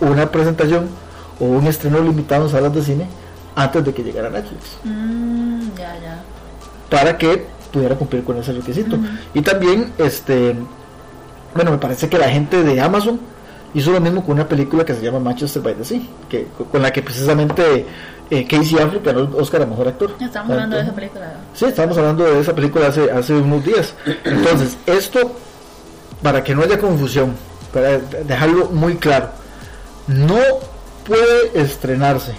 [0.00, 0.88] una presentación
[1.38, 3.06] o un estreno limitado en salas de cine
[3.56, 6.22] antes de que llegara Netflix Mm, ya, ya.
[6.90, 8.96] para que pudiera cumplir con ese requisito.
[9.34, 10.54] Y también, este,
[11.54, 13.20] bueno, me parece que la gente de Amazon
[13.74, 16.82] hizo lo mismo con una película que se llama Manchester by the Sea, que, con
[16.82, 17.86] la que precisamente
[18.30, 20.14] eh, Casey Affleck ganó el Oscar a Mejor Actor.
[20.20, 21.34] Estamos hablando de esa película.
[21.54, 23.94] Sí, estábamos hablando de esa película hace, hace unos días.
[24.24, 25.32] Entonces, esto,
[26.22, 27.34] para que no haya confusión,
[27.72, 29.30] para dejarlo muy claro,
[30.06, 30.40] no
[31.06, 32.34] puede estrenarse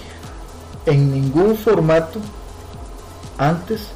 [0.86, 2.20] en ningún formato
[3.38, 3.88] antes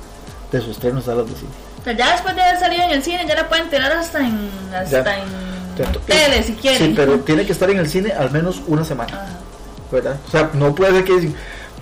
[0.56, 1.50] de su estreno en salas de cine.
[1.80, 4.18] O sea, ya después de haber salido en el cine, ya la pueden tirar hasta
[4.20, 5.18] en, hasta Ya.
[5.22, 5.28] en
[5.78, 5.92] Ya.
[6.06, 6.78] tele si quieren.
[6.88, 9.26] Sí, pero tiene que estar en el cine al menos una semana, Ajá.
[9.92, 10.16] ¿verdad?
[10.26, 11.30] O sea, no puede que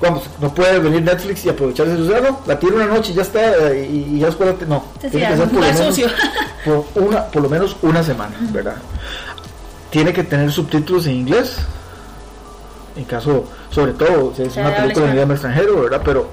[0.01, 3.15] vamos, no puede venir Netflix y aprovecharse de su no, la tiro una noche y
[3.15, 5.55] ya está y, y ya después la ti- no, Sí, sí, tiene que ser por
[5.55, 6.01] lo, menos,
[6.95, 8.75] por una por lo menos una semana, ¿verdad?
[9.91, 11.57] Tiene que tener subtítulos en inglés.
[12.97, 16.03] En caso, sobre todo, si es una película en idioma extranjero, ¿verdad?
[16.05, 16.29] Pero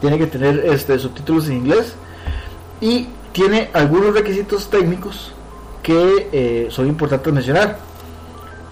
[0.00, 1.94] tiene que tener este subtítulos en inglés
[2.80, 5.32] y tiene algunos requisitos técnicos
[5.82, 7.78] que eh, son importantes mencionar.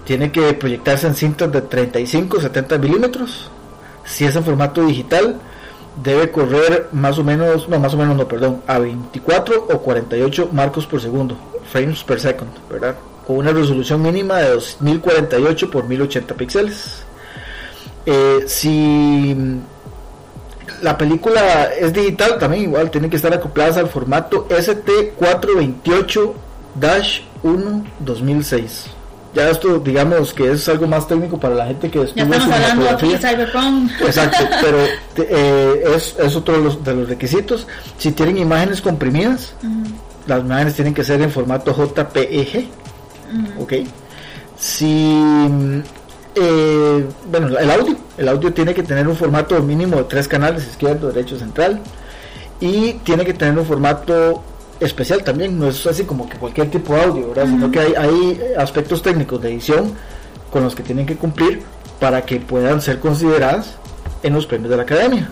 [0.05, 3.49] Tiene que proyectarse en cintas de 35 70 milímetros.
[4.05, 5.39] Si es en formato digital,
[6.03, 10.49] debe correr más o menos, no, más o menos, no, perdón, a 24 o 48
[10.51, 11.37] marcos por segundo,
[11.71, 12.95] frames per second, ¿verdad?
[13.27, 17.03] Con una resolución mínima de 2048 por 1080 píxeles.
[18.05, 19.35] Eh, si
[20.81, 26.33] la película es digital, también igual tiene que estar acopladas al formato ST428-1
[27.99, 28.85] 2006.
[29.33, 32.51] Ya esto, digamos que es algo más técnico para la gente que Ya estudia estamos
[32.51, 33.15] hablando aquí.
[33.17, 33.91] Cyberpunk.
[34.01, 34.77] Exacto, pero
[35.17, 37.67] eh, es, es otro de los, de los requisitos.
[37.97, 39.53] Si tienen imágenes comprimidas,
[40.25, 42.67] las imágenes tienen que ser en formato JPEG.
[43.59, 43.73] Ok.
[44.57, 45.15] Si.
[46.35, 47.95] Eh, bueno, el audio.
[48.17, 51.81] El audio tiene que tener un formato mínimo de tres canales: izquierdo, derecho, central.
[52.59, 54.43] Y tiene que tener un formato
[54.79, 55.57] especial también.
[55.57, 57.45] No es así como que cualquier tipo de audio, ¿verdad?
[57.45, 59.93] Sino que hay, hay aspectos técnicos de edición
[60.51, 61.61] con los que tienen que cumplir
[61.99, 63.75] para que puedan ser consideradas
[64.23, 65.29] en los premios de la academia.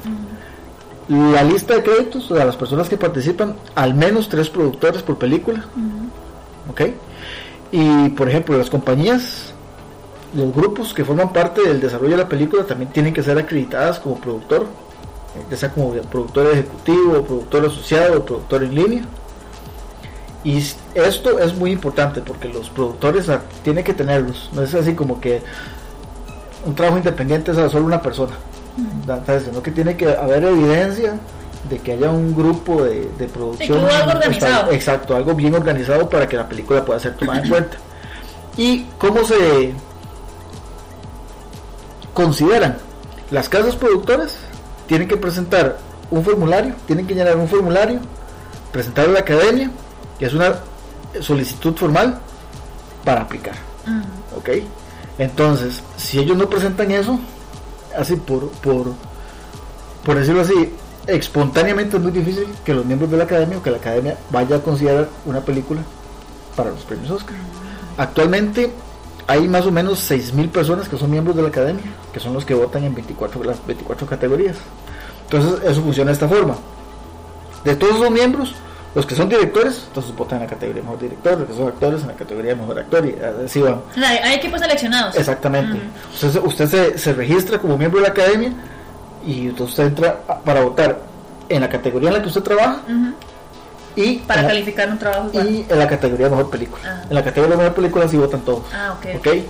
[1.09, 5.17] La lista de créditos, o sea, las personas que participan, al menos tres productores por
[5.17, 5.65] película.
[5.75, 6.07] Ujú.
[6.69, 6.81] ¿ok?
[7.71, 9.53] Y por ejemplo, las compañías
[10.35, 13.99] los grupos que forman parte del desarrollo de la película también tienen que ser acreditadas
[13.99, 19.01] como productor, eh, ya sea como productor ejecutivo, productor asociado, productor en línea.
[20.43, 20.63] Y
[20.93, 23.27] esto es muy importante porque los productores
[23.63, 25.41] tienen que tenerlos, no es así como que
[26.65, 28.33] un trabajo independiente es solo una persona,
[29.43, 31.19] sino que tiene que haber evidencia
[31.69, 33.85] de que haya un grupo de, producción.
[33.89, 34.71] algo organizado.
[34.71, 37.77] exacto, algo bien organizado para que la película pueda ser tomada en cuenta.
[38.57, 39.73] ¿Y cómo se
[42.17, 42.75] consideran?
[43.29, 44.33] Las casas productoras
[44.87, 45.77] tienen que presentar
[46.09, 47.99] un formulario, tienen que llenar un formulario,
[48.71, 49.69] presentarlo a la academia,
[50.17, 50.55] que es una
[51.21, 52.17] solicitud formal
[53.05, 53.53] para aplicar.
[54.35, 54.49] ¿Ok?
[55.19, 57.19] Entonces, si ellos no presentan eso,
[57.95, 58.93] así por, por,
[60.03, 60.73] por decirlo así,
[61.05, 64.55] espontáneamente es muy difícil que los miembros de la academia o que la academia vaya
[64.55, 65.81] a considerar una película
[66.55, 67.35] para los premios Oscar.
[67.95, 68.71] Actualmente
[69.27, 72.45] hay más o menos 6.000 personas que son miembros de la academia, que son los
[72.45, 74.55] que votan en 24, las 24 categorías.
[75.23, 76.55] Entonces eso funciona de esta forma.
[77.65, 78.55] De todos los miembros,
[78.95, 81.67] los que son directores, entonces votan en la categoría de mejor director, los que son
[81.67, 83.15] actores en la categoría de mejor actor y
[83.45, 83.81] así van.
[84.01, 85.15] Hay equipos seleccionados.
[85.17, 85.81] Exactamente.
[86.13, 88.53] Entonces usted se, se registra como miembro de la academia
[89.25, 91.01] y usted entra para votar
[91.49, 92.81] en la categoría en la que usted trabaja
[93.97, 97.05] y para calificar un trabajo y en la categoría mejor película ah.
[97.09, 99.45] en la categoría de mejor película sí votan todos ah, okay.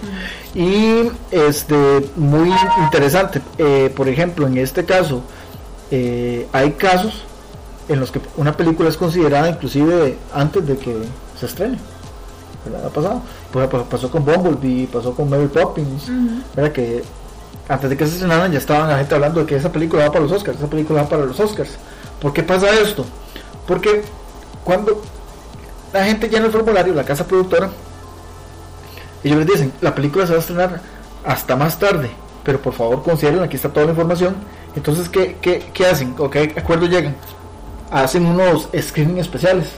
[0.56, 2.52] y este muy
[2.84, 5.22] interesante eh, por ejemplo en este caso
[5.92, 7.24] eh, hay casos
[7.90, 10.96] en los que una película es considerada inclusive antes de que
[11.38, 11.78] se estrene
[12.66, 12.88] ¿verdad?
[12.88, 13.22] ha pasado
[13.52, 17.04] pues, pasó con Bumblebee pasó con Mary Poppins uh que
[17.70, 20.12] antes de que se estrenaran ya estaban la gente hablando de que esa película va
[20.12, 21.72] para los Oscars, esa película va para los Oscars.
[22.22, 23.06] ¿Por qué pasa esto?
[23.68, 24.04] Porque
[24.68, 25.02] cuando
[25.94, 27.70] la gente llena el formulario, la casa productora,
[29.24, 30.82] ellos les dicen, la película se va a estrenar
[31.26, 32.10] hasta más tarde,
[32.44, 34.36] pero por favor consideren, aquí está toda la información.
[34.76, 36.16] Entonces, ¿qué, qué, hacen?
[36.18, 37.16] ¿O qué acuerdos llegan?
[37.90, 39.72] Hacen unos screening especiales.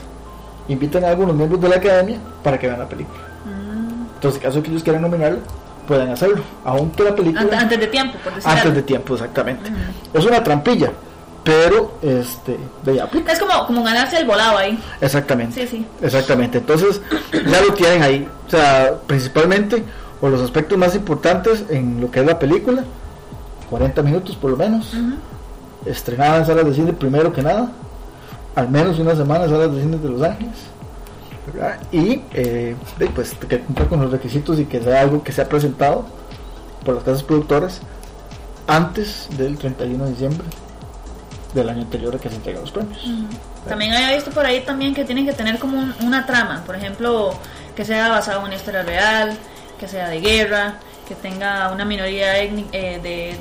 [0.66, 3.20] Invitan a algunos miembros de la academia para que vean la película.
[3.44, 4.14] Mm.
[4.16, 5.38] Entonces, en caso de que ellos quieran nominarla,
[5.86, 7.60] pueden hacerlo, aunque la película...
[7.60, 9.70] Antes de tiempo, por decirlo Antes de tiempo, exactamente.
[10.12, 10.90] Es una trampilla,
[11.44, 13.32] pero este de aplica.
[13.32, 14.78] Es como, como ganarse el volado ahí.
[15.00, 15.66] Exactamente.
[15.66, 15.86] Sí, sí.
[16.02, 16.58] Exactamente.
[16.58, 17.00] Entonces,
[17.32, 18.28] ya lo tienen ahí.
[18.46, 19.82] O sea, principalmente,
[20.20, 22.84] o los aspectos más importantes en lo que es la película,
[23.70, 24.92] 40 minutos por lo menos,
[25.86, 27.70] estrenada en salas de cine primero que nada,
[28.54, 30.56] al menos una semana en salas de cine de Los Ángeles
[31.90, 32.76] y eh,
[33.14, 36.04] pues que cumpla con los requisitos y que sea algo que sea presentado
[36.84, 37.80] por las casas productoras
[38.66, 40.46] antes del 31 de diciembre
[41.54, 43.04] del año anterior a que se entreguen los premios.
[43.68, 47.34] También había visto por ahí también que tienen que tener como una trama, por ejemplo,
[47.74, 49.36] que sea basado en una historia real,
[49.78, 50.74] que sea de guerra,
[51.08, 52.50] que tenga una minoría eh,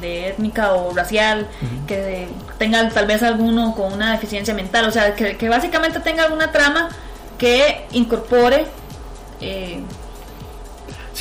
[0.01, 1.47] de, étnica o racial,
[1.88, 6.24] que tenga tal vez alguno con una deficiencia mental, o sea, que, que básicamente tenga
[6.24, 6.89] alguna trama
[7.38, 8.66] que incorpore
[9.41, 9.82] eh,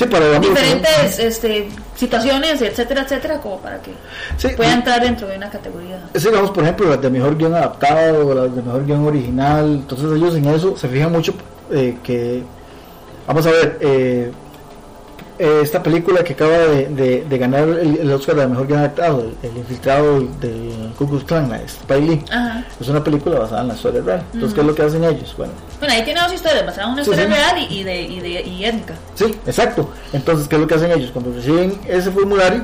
[0.05, 3.91] diferentes este, situaciones, etcétera, etcétera, como para que
[4.55, 5.99] pueda entrar dentro de una categoría.
[6.15, 9.65] Sí, digamos, por ejemplo, las de mejor guion adaptado, o las de mejor guion original,
[9.81, 11.33] entonces ellos en eso se fijan mucho
[11.71, 12.43] eh, que,
[13.27, 14.31] vamos a ver, eh,
[15.39, 19.57] eh, esta película que acaba de, de, ganar el, Oscar de mejor guion adaptado, el,
[19.57, 22.25] infiltrado del Ku Klux Klan, Spike Lee,
[22.79, 24.23] es una película basada en la historia real.
[24.33, 25.33] Entonces, ¿qué es lo que hacen ellos?
[25.37, 28.41] Bueno, bueno ahí tiene dos historias, basadas en una historia real y, de, y, de,
[28.41, 28.95] y étnica.
[29.15, 29.89] Sí, exacto.
[30.11, 31.11] Entonces, ¿qué es lo que hacen ellos?
[31.11, 32.63] Cuando reciben ese formulario,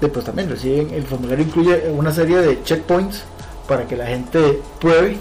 [0.00, 3.22] después también reciben, el formulario incluye una serie de checkpoints
[3.68, 5.18] para que la gente pruebe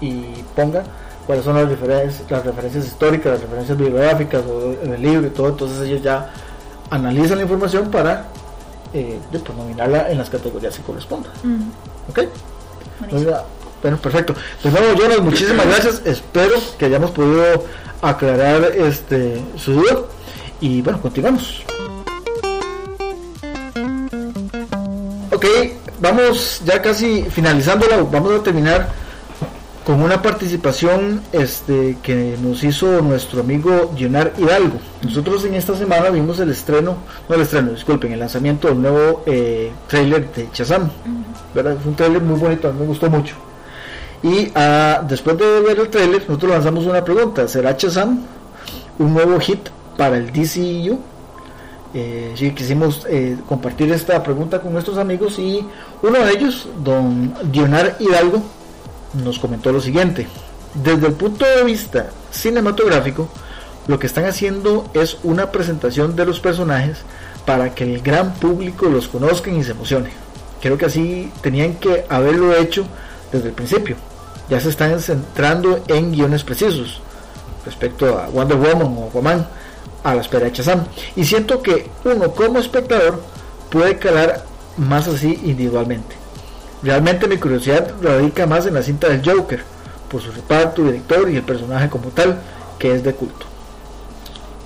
[0.00, 0.22] y
[0.56, 0.82] ponga
[1.26, 5.30] cuáles son las referencias, las referencias históricas, las referencias bibliográficas o en el libro y
[5.30, 6.30] todo, entonces ellos ya
[6.90, 8.26] analizan la información para
[8.92, 9.18] eh,
[9.56, 11.32] nominarla en las categorías que correspondan.
[12.08, 12.20] ¿Ok?
[13.82, 14.34] Bueno, perfecto.
[14.62, 16.02] De nuevo, Jonas, muchísimas gracias.
[16.04, 17.64] Espero que hayamos podido
[18.00, 20.02] aclarar este su duda.
[20.60, 21.62] Y bueno, continuamos.
[25.32, 25.46] Ok,
[26.00, 27.98] vamos ya casi finalizándola.
[28.10, 28.88] Vamos a terminar
[29.84, 34.78] con una participación este, que nos hizo nuestro amigo Leonard Hidalgo.
[35.02, 36.96] Nosotros en esta semana vimos el estreno,
[37.28, 40.90] no el estreno, disculpen, el lanzamiento del nuevo eh, trailer de Chazam.
[41.54, 41.76] ¿verdad?
[41.82, 43.34] Fue un trailer muy bonito, a mí me gustó mucho.
[44.22, 48.20] Y ah, después de ver el trailer, nosotros lanzamos una pregunta: ¿será Chazam
[48.98, 49.68] un nuevo hit
[49.98, 50.98] para el DCU?
[51.92, 55.64] E eh, sí, quisimos eh, compartir esta pregunta con nuestros amigos y
[56.02, 58.42] uno de ellos, don Leonard Hidalgo,
[59.22, 60.26] nos comentó lo siguiente.
[60.74, 63.28] Desde el punto de vista cinematográfico,
[63.86, 66.98] lo que están haciendo es una presentación de los personajes
[67.46, 70.10] para que el gran público los conozca y se emocione.
[70.60, 72.86] Creo que así tenían que haberlo hecho
[73.30, 73.96] desde el principio.
[74.48, 77.00] Ya se están centrando en guiones precisos
[77.64, 79.46] respecto a Wonder Woman o Aquaman
[80.02, 80.84] a la espera de Shazam.
[81.16, 83.22] Y siento que uno como espectador
[83.70, 84.44] puede calar
[84.76, 86.23] más así individualmente.
[86.84, 89.64] Realmente mi curiosidad radica más en la cinta del Joker,
[90.10, 92.38] por su reparto, director y el personaje como tal,
[92.78, 93.46] que es de culto.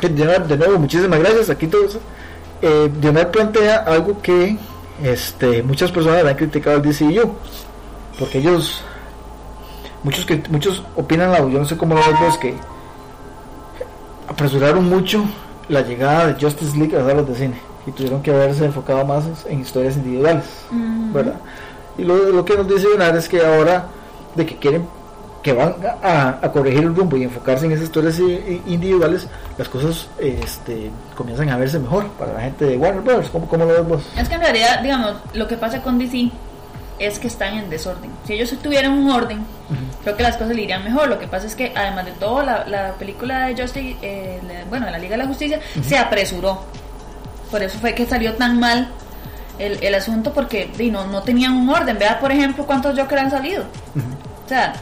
[0.01, 1.49] De nuevo, muchísimas gracias.
[1.49, 2.01] Aquí todo eso.
[2.61, 2.91] Eh,
[3.31, 4.59] plantea algo que
[5.03, 7.35] este, muchas personas han criticado al DCU,
[8.19, 8.83] porque ellos,
[10.03, 12.55] muchos que muchos opinan, yo no sé cómo lo ves, que
[14.27, 15.25] apresuraron mucho
[15.69, 19.25] la llegada de Justice League a salas de cine y tuvieron que haberse enfocado más
[19.49, 20.45] en historias individuales,
[21.13, 21.37] ¿verdad?
[21.99, 23.87] Y lo, lo, que nos dice Leonard es que ahora
[24.35, 24.87] de que quieren
[25.43, 28.19] que van a, corregir el rumbo y enfocarse en esas historias
[28.67, 29.27] individuales,
[29.57, 33.29] las cosas este, comienzan a verse mejor para la gente de Warner Bros.
[33.31, 34.03] ¿Cómo, cómo lo ves vos?
[34.17, 36.31] Es que en realidad, digamos, lo que pasa con DC
[36.99, 38.11] es que están en desorden.
[38.27, 39.45] Si ellos tuvieran un orden,
[40.03, 41.09] creo que las cosas le irían mejor.
[41.09, 44.91] Lo que pasa es que, además de todo, la, la película de Justice, eh, bueno,
[44.91, 46.65] la Liga de la Justicia, se apresuró.
[47.51, 48.89] Por eso fue que salió tan mal
[49.59, 51.99] el, el asunto, porque no, no tenían un orden.
[51.99, 53.65] Vea, por ejemplo, cuántos Joker han salido.
[54.45, 54.75] O sea,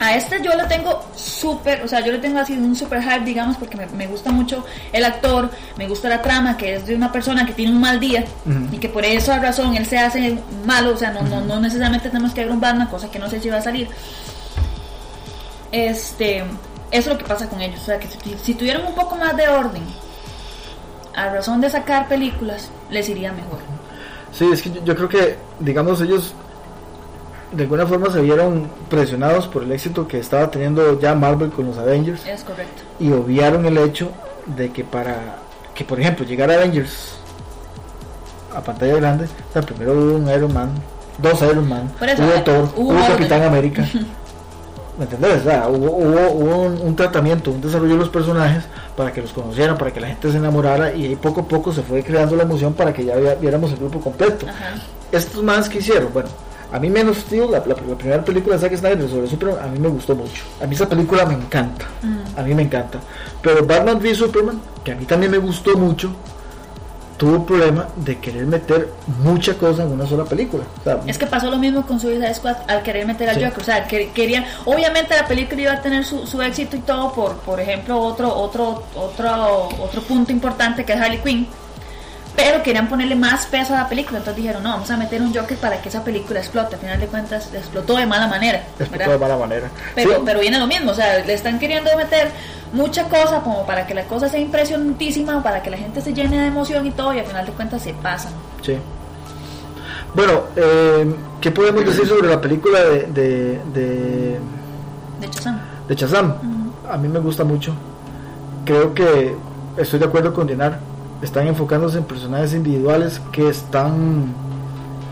[0.00, 3.20] a este yo lo tengo súper, o sea, yo le tengo así un super hype,
[3.20, 7.12] digamos, porque me, gusta mucho el actor, me gusta la trama, que es de una
[7.12, 8.24] persona que tiene un mal día
[8.72, 12.08] y que por esa razón él se hace malo, o sea, no, no, no necesariamente
[12.08, 13.88] tenemos que ver un Batman, cosa que no sé si va a salir.
[15.70, 16.46] Este, eso
[16.90, 19.36] es lo que pasa con ellos, o sea, que si, si tuvieran un poco más
[19.36, 19.82] de orden,
[21.14, 23.79] a razón de sacar películas, les iría mejor.
[24.32, 26.34] Sí, es que yo creo que, digamos, ellos
[27.52, 31.66] de alguna forma se vieron presionados por el éxito que estaba teniendo ya Marvel con
[31.66, 32.24] los Avengers.
[32.26, 32.82] Es correcto.
[32.98, 34.10] Y obviaron el hecho
[34.46, 35.36] de que para
[35.74, 37.16] que, por ejemplo, llegara Avengers
[38.54, 40.70] a pantalla grande, o primero hubo un Iron Man,
[41.18, 43.86] dos Iron Man, hubo Thor, hubo, Capitán América.
[44.98, 45.42] ¿Me entendés?
[45.68, 48.64] hubo, hubo, un, tratamiento, un desarrollo de los personajes
[49.00, 51.72] para que los conocieran, para que la gente se enamorara y ahí poco a poco
[51.72, 54.44] se fue creando la emoción para que ya viéramos el grupo completo.
[55.10, 56.28] Estos más que hicieron, bueno,
[56.70, 59.88] a mí menos Steel, la, primera película de Zack Snyder sobre Superman, a mí me
[59.88, 60.44] gustó mucho.
[60.62, 61.86] A mí esa película me encanta.
[62.36, 63.00] A mí me encanta.
[63.40, 66.10] Pero Batman v Superman, que a mí también me gustó mucho,
[67.20, 68.88] tuvo el problema de querer meter
[69.22, 70.64] mucha cosa en una sola película.
[71.06, 73.60] es que pasó lo mismo con Suicide Squad al querer meter al Joker.
[73.60, 77.12] O sea, que, querían, obviamente la película iba a tener su, su, éxito y todo
[77.12, 81.46] por, por ejemplo, otro, otro, otro, otro punto importante que es Harley Quinn
[82.42, 85.34] pero querían ponerle más peso a la película, entonces dijeron, no, vamos a meter un
[85.34, 88.62] Joker para que esa película explote, al final de cuentas explotó de mala manera.
[88.78, 89.68] Explotó de mala manera.
[89.94, 92.30] Pero, pero viene lo mismo, o sea, le están queriendo meter
[92.72, 96.40] mucha cosa como para que la cosa sea impresionantísima, para que la gente se llene
[96.40, 98.32] de emoción y todo, y al final de cuentas se pasan.
[98.62, 98.76] Sí.
[100.14, 103.06] Bueno, eh, ¿qué podemos decir sobre la película de...
[103.06, 104.38] De, de,
[105.20, 105.60] de Chazam.
[105.86, 106.34] De Chazam.
[106.88, 107.74] A mí me gusta mucho.
[108.64, 109.36] Creo que
[109.76, 110.89] estoy de acuerdo con Dinar
[111.22, 114.34] están enfocándose en personajes individuales que están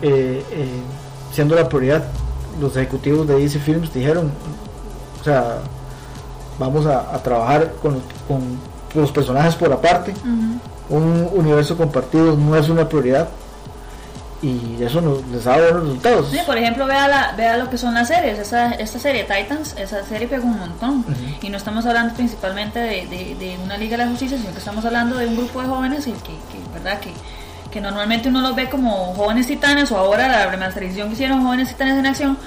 [0.01, 0.81] eh, eh,
[1.31, 2.05] siendo la prioridad.
[2.59, 4.31] Los ejecutivos de DC Films dijeron,
[5.19, 5.59] o sea,
[6.57, 8.01] vamos a, trabajar con,
[8.95, 10.13] los personajes por aparte.
[10.89, 13.29] Un universo compartido no es una prioridad
[14.41, 16.29] y eso nos, les da buenos resultados.
[16.31, 18.39] Sí, por ejemplo, vea, la, vea lo que son las series.
[18.39, 21.05] Esa, esta serie Titans, esa serie pegó un montón.
[21.41, 24.85] Y no estamos hablando principalmente de, de, una Liga de la Justicia, sino que estamos
[24.85, 26.37] hablando de un grupo de jóvenes y que,
[26.73, 26.99] ¿verdad?
[26.99, 27.11] Que,
[27.69, 31.67] que normalmente uno los ve como jóvenes titanes o ahora la remasterización que hicieron jóvenes
[31.69, 32.37] titanes en acción.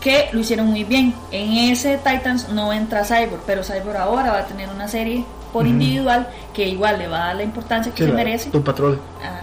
[0.00, 1.14] que lo hicieron muy bien.
[1.30, 5.24] En ese Titans no entra Cyborg, pero Cyborg ahora va a tener una serie
[5.54, 8.50] por individual que igual le va a dar la importancia que se merece.
[8.50, 9.00] Tu patrón.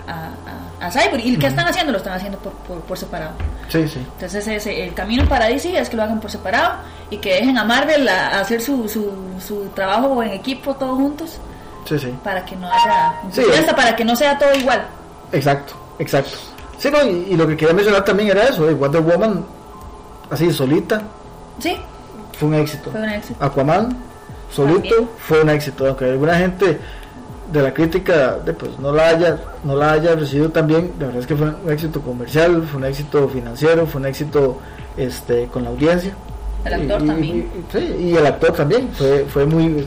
[0.08, 0.57] a, a
[0.92, 1.26] Cyborg.
[1.26, 1.92] ¿Y qué están haciendo?
[1.92, 3.34] Lo están haciendo por, por, separado.
[3.70, 4.00] Sí, sí.
[4.00, 6.76] Entonces ese, el camino para DC es que lo hagan por separado
[7.10, 9.12] y que dejen a Marvel a, hacer su, su,
[9.46, 11.38] su, trabajo en equipo todos juntos.
[11.86, 12.14] Sí, sí.
[12.24, 13.14] Para que no haya...
[13.32, 13.44] Sí,
[13.76, 14.86] para que no sea todo igual.
[15.32, 16.38] Exacto, exacto.
[16.78, 19.46] Sí, no, y, lo que quería mencionar también era eso, Wonder Woman,
[20.30, 21.02] así solita.
[21.60, 21.78] Sí.
[22.38, 22.92] Fue un éxito.
[22.92, 23.44] Fue un éxito.
[23.44, 23.98] Aquaman,
[24.52, 25.88] solito, fue un éxito.
[25.88, 26.80] Aunque alguna gente
[27.52, 31.22] de la crítica de, pues no la haya no la haya recibido también la verdad
[31.22, 34.60] es que fue un éxito comercial fue un éxito financiero fue un éxito
[34.98, 36.14] este con la audiencia.
[36.66, 37.50] El actor también.
[38.00, 39.86] y, el actor también fue fue muy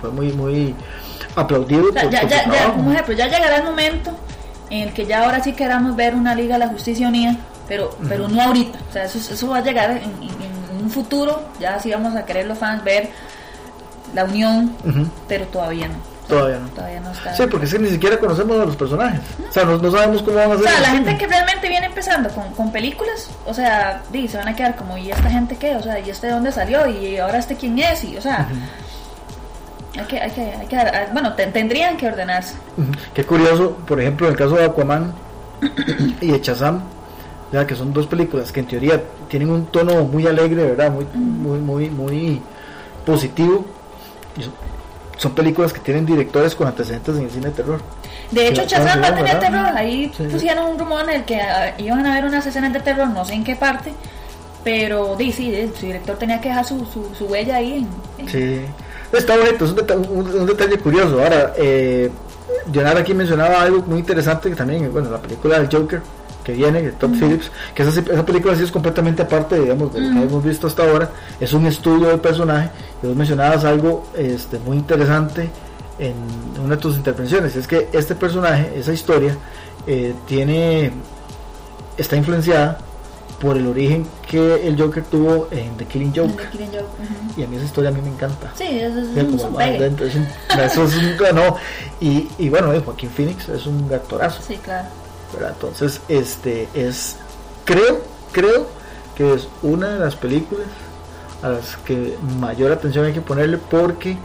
[0.00, 0.74] fue muy muy
[1.36, 4.10] aplaudido ya, ya, como ejemplo ya llegará el momento
[4.70, 7.36] en el que ya ahora sí queramos ver una liga de la justicia unida
[7.68, 8.78] pero pero no ahorita.
[8.88, 12.24] O sea eso, eso va a llegar en, en un futuro ya sí vamos a
[12.24, 13.10] querer los fans ver
[14.14, 14.74] la unión,
[15.26, 15.96] pero todavía no.
[16.28, 16.68] Todavía no.
[16.68, 17.34] Todavía no está.
[17.34, 19.20] Sí, porque es que ni siquiera conocemos a los personajes.
[19.48, 20.68] O sea, no, no sabemos cómo van a O ser.
[20.68, 24.48] sea, en la gente que realmente viene empezando con, con películas, o sea, se van
[24.48, 25.74] a quedar como, ¿y esta gente qué?
[25.76, 26.86] O sea, ¿y este de dónde salió?
[26.86, 28.04] ¿Y ahora este quién es?
[28.04, 28.46] Y, o sea,
[29.98, 32.54] hay que, hay que, hay que, ah, bueno, te- tendrían que ordenarse.
[33.14, 35.12] Qué curioso, por ejemplo, en el caso de Aquaman
[36.20, 36.82] y de Shazam,
[37.52, 40.90] ya que son dos películas que en teoría tienen un tono muy alegre, ¿verdad?
[40.92, 42.42] Muy, muy, muy, muy
[43.06, 43.64] positivo.
[44.36, 44.52] Y son,
[45.18, 47.80] son películas que tienen directores con antecedentes en el cine de terror.
[48.30, 49.66] De hecho, Sí, Shazam va a tener terror.
[49.76, 50.32] Ahí Sí, sí.
[50.32, 53.24] pusieron un rumor en el que ah, iban a haber unas escenas de terror, no
[53.24, 53.92] sé en qué parte,
[54.64, 57.86] pero sí, di, su director tenía que dejar su, su, su huella ahí.
[58.18, 58.60] En, en- Sí,
[59.12, 61.22] está bonito, es un, deta- un- un detalle curioso.
[61.22, 62.10] Ahora, eh,
[62.72, 66.00] Leonardo aquí mencionaba algo muy interesante que también, bueno, la película del Joker
[66.48, 70.00] que viene, de Todd Phillips, que esa, esa película sí es completamente aparte, digamos, de
[70.00, 72.70] lo que hemos visto hasta ahora, es un estudio del personaje,
[73.02, 75.50] y vos mencionabas algo este, muy interesante
[75.98, 76.14] en
[76.64, 79.36] una de tus intervenciones, es que este personaje, esa historia,
[79.86, 80.90] eh, tiene,
[81.98, 82.78] está influenciada
[83.38, 86.44] por el origen que el Joker tuvo en The Killing Joke.
[86.44, 87.40] The Killing Joke, ujú.
[87.40, 88.52] Y a mí esa historia a mí me encanta.
[88.54, 91.56] Sí, eso es un como eso es un no.
[92.00, 94.88] y, y bueno, eh, Joaquín Phoenix es un actorazo, Sí, claro.
[95.32, 95.52] ¿Verdad?
[95.54, 97.16] Entonces, este es,
[97.64, 98.02] creo,
[98.32, 98.66] creo
[99.16, 100.66] que es una de las películas
[101.42, 104.16] a las que mayor atención hay que ponerle porque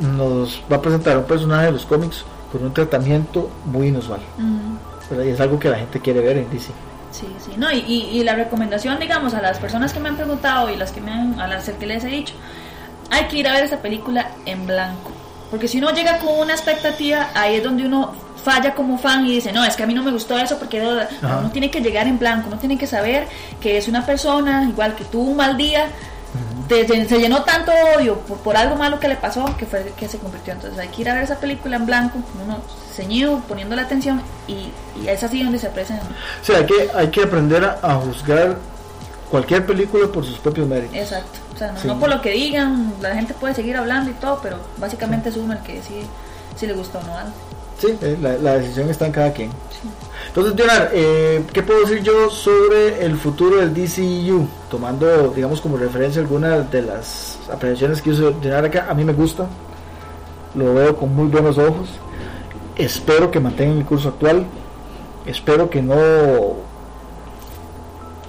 [0.00, 4.78] nos va a presentar un personaje de los cómics con un tratamiento muy inusual, Ujú.
[5.10, 5.24] ¿verdad?
[5.24, 6.72] Y es algo que la gente quiere ver en DC.
[7.12, 10.16] Sí, sí, no, y, y, y la recomendación, digamos, a las personas que me han
[10.16, 12.34] preguntado y las que me han, a las que les he dicho,
[13.10, 15.10] hay que ir a ver esa película en blanco,
[15.50, 18.12] porque si uno llega con una expectativa, ahí es donde uno
[18.42, 20.80] falla como fan y dice, no, es que a mí no me gustó eso porque
[20.80, 21.38] Ajá.
[21.40, 23.26] uno tiene que llegar en blanco, uno tiene que saber
[23.60, 25.86] que es una persona, igual que tuvo un mal día,
[26.68, 30.08] te- se llenó tanto odio por, por algo malo que le pasó que fue que
[30.08, 30.52] se convirtió.
[30.52, 32.58] Entonces hay que ir a ver esa película en blanco, uno
[32.94, 34.70] ceñido, poniendo la atención y,
[35.02, 37.94] y es así donde se aprecian O sea, hay que, hay que aprender a, a
[37.96, 38.56] juzgar
[39.30, 40.96] cualquier película por sus propios méritos.
[40.96, 41.86] Exacto, o sea, no, Sí.
[41.88, 45.36] no por lo que digan, la gente puede seguir hablando y todo, pero básicamente es
[45.36, 46.02] uno el que decide
[46.56, 47.32] si le gusta o no algo.
[47.80, 49.50] Sí, eh, la, la decisión está en cada quien.
[50.28, 54.46] Entonces, Leonard, eh, ¿qué puedo decir yo sobre el futuro del DCU?
[54.70, 59.14] Tomando, digamos, como referencia algunas de las apreciaciones que hizo Leonard acá, a mí me
[59.14, 59.48] gusta,
[60.54, 61.88] lo veo con muy buenos ojos.
[62.76, 64.44] Espero que mantengan el curso actual.
[65.26, 65.96] Espero que no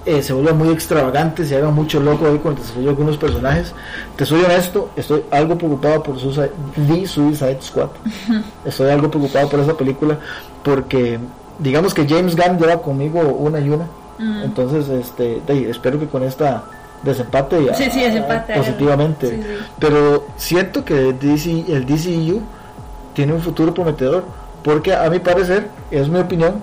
[0.06, 3.18] eh, se vuelva muy extravagante, se haga mucho loco ahí con el desarrollo de algunos
[3.18, 3.74] personajes.
[4.16, 6.52] Te soy honesto, estoy algo preocupado por Suicide,
[6.88, 7.90] The Suicide Squad.
[8.66, 10.18] Estoy algo preocupado por esa película
[10.64, 11.20] porque
[11.60, 13.86] digamos que James Gunn lleva conmigo una y una.
[14.18, 14.44] Mm.
[14.44, 16.64] Entonces, este, de espero que con esta
[17.04, 19.28] desempate ya- Sí, sí, desempate, positivamente.
[19.30, 19.42] sí.
[19.80, 22.42] Pero siento que DC, el DCU
[23.14, 24.24] tiene un futuro prometedor
[24.64, 26.56] porque a mi parecer, es mi opinión,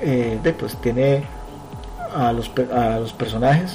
[0.00, 1.22] eh, de, pues tiene
[2.16, 3.72] a los, a los personajes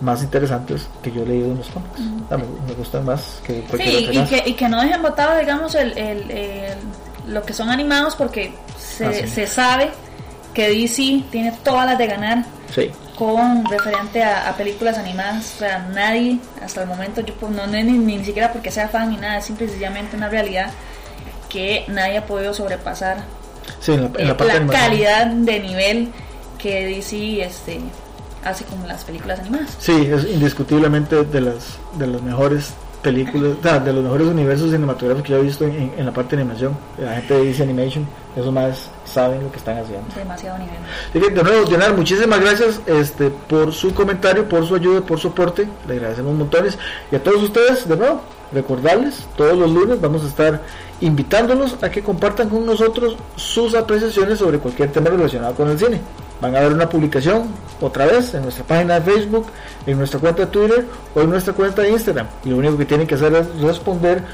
[0.00, 2.00] más interesantes que yo he leído en los cómics.
[2.24, 4.80] O sea, me, me gustan más que cualquier Sí, otra y que, y que no
[4.82, 6.78] dejen votado, digamos, el, el- el-
[7.32, 9.28] lo que son animados porque se, Ah, sí.
[9.28, 9.90] se sabe
[10.54, 12.44] que DC tiene todas las de ganar
[12.74, 12.90] Sí.
[13.16, 15.52] con referente a, a películas animadas.
[15.54, 19.10] O sea, nadie, hasta el momento, yo pues, no ni, ni siquiera porque sea fan
[19.10, 20.70] ni nada, es simple y sencillamente una realidad
[21.48, 23.18] que nadie ha podido sobrepasar
[23.80, 26.08] Sí, en la, en la parte la calidad de nivel
[26.62, 27.80] que DC este,
[28.44, 29.76] hace con las películas animadas.
[29.78, 35.32] Sí, es indiscutiblemente de las de las mejores películas, de los mejores universos cinematográficos que
[35.32, 36.76] yo he visto en, la parte de animación.
[36.98, 38.06] La gente de DC Animation,
[38.36, 40.06] esos más saben lo que están haciendo.
[40.14, 40.76] Demasiado nivel.
[41.10, 45.28] Así de nuevo, Leonardo, muchísimas gracias este, por su comentario, por su ayuda, por su
[45.28, 45.68] aporte.
[45.88, 46.78] Le agradecemos montones.
[47.10, 48.20] Y a todos ustedes, de nuevo,
[48.52, 50.62] recordarles, todos los lunes vamos a estar
[51.00, 56.00] invitándolos a que compartan con nosotros sus apreciaciones sobre cualquier tema relacionado con el cine.
[56.42, 57.44] Van a ver una publicación
[57.80, 59.46] otra vez en nuestra página de Facebook,
[59.86, 60.84] en nuestra cuenta de Twitter
[61.14, 62.26] o en nuestra cuenta de Instagram.
[62.44, 64.24] Y lo único que tienen que hacer es responder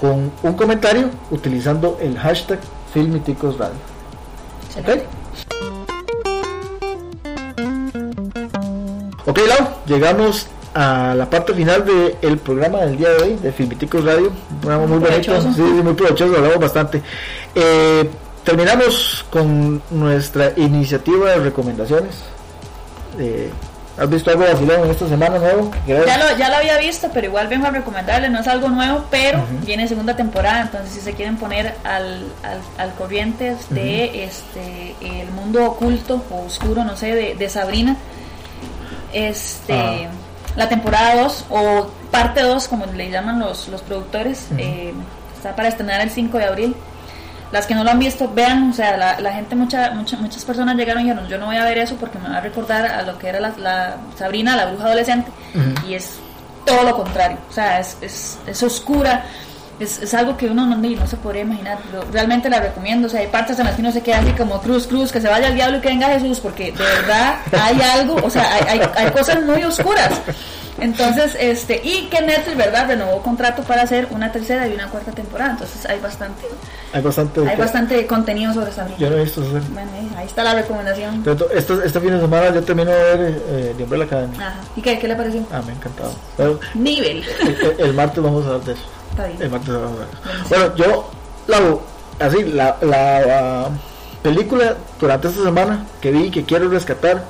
[0.00, 2.58] con un comentario utilizando el hashtag
[2.94, 3.76] Filmiticos Radio.
[9.26, 9.36] ¿Ok?
[9.36, 14.32] Lau, llegamos a la parte final del programa del día de hoy de Filmiticos Radio.
[14.52, 17.02] Un programa muy bonito, sí, muy provechoso, hablamos bastante.
[17.54, 18.08] Eh,
[18.46, 22.14] terminamos con nuestra iniciativa de recomendaciones.
[23.18, 23.50] Eh,
[23.98, 25.70] ¿Has visto algo vacilón en esta semana nuevo?
[25.86, 29.04] Ya lo, ya lo había visto, pero igual vengo a recomendarle, no es algo nuevo,
[29.10, 34.94] pero viene segunda temporada, entonces si se quieren poner al, al, al corriente de este
[35.00, 37.96] el mundo oculto o oscuro, no sé, de, de Sabrina,
[39.14, 40.08] este Ah.
[40.56, 44.92] la temporada 2 o parte 2, como le llaman los, los productores, eh,
[45.36, 46.76] está para estrenar el 5 de abril.
[47.56, 50.44] Las que no lo han visto, vean, o sea, la, la gente, mucha, mucha, muchas
[50.44, 52.84] personas llegaron y dijeron, yo no voy a ver eso porque me va a recordar
[52.84, 55.30] a lo que era la, la Sabrina, la bruja adolescente,
[55.88, 56.18] y es
[56.66, 59.24] todo lo contrario, o sea, es, es, es oscura,
[59.80, 61.78] es, es, algo que uno no, no, se podría imaginar.
[61.90, 63.06] Pero realmente la recomiendo.
[63.06, 65.20] O sea, hay partes en las que uno se queda así como cruz, cruz, que
[65.20, 68.54] se vaya al diablo y que venga Jesús, porque de verdad hay algo, o sea,
[68.54, 70.12] hay, hay, hay cosas muy oscuras.
[70.78, 72.88] Entonces, este, y que Netflix, ¿verdad?
[72.88, 75.52] Renovó contrato para hacer una tercera y una cuarta temporada.
[75.52, 76.46] Entonces hay bastante.
[76.92, 77.48] Hay bastante.
[77.48, 79.60] Hay bastante contenido sobre esa Yo no he visto eso.
[79.72, 81.24] Bueno, ahí está la recomendación.
[81.54, 84.36] Este, este fin de semana yo termino de ver eh, The Umbrella Academy.
[84.36, 84.60] Ajá.
[84.76, 85.46] ¿Y qué, qué le pareció?
[85.50, 86.14] Ah, me ha encantado.
[86.36, 87.24] Pero, Nivel.
[87.40, 88.82] El, el, martes vamos a hablar de eso.
[89.10, 89.42] Está bien.
[89.42, 90.08] El martes vamos a hablar.
[90.48, 91.10] Bueno, yo,
[91.46, 97.22] la, así, la, la uh, película durante esta semana que vi que quiero rescatar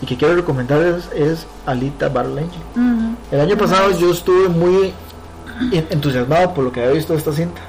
[0.00, 2.62] y que quiero recomendarles es Alita Battle Angel.
[2.76, 3.16] Uh -huh.
[3.32, 4.92] El año pasado yo estuve muy
[5.72, 7.60] entusiasmado por lo que había visto de esta cinta.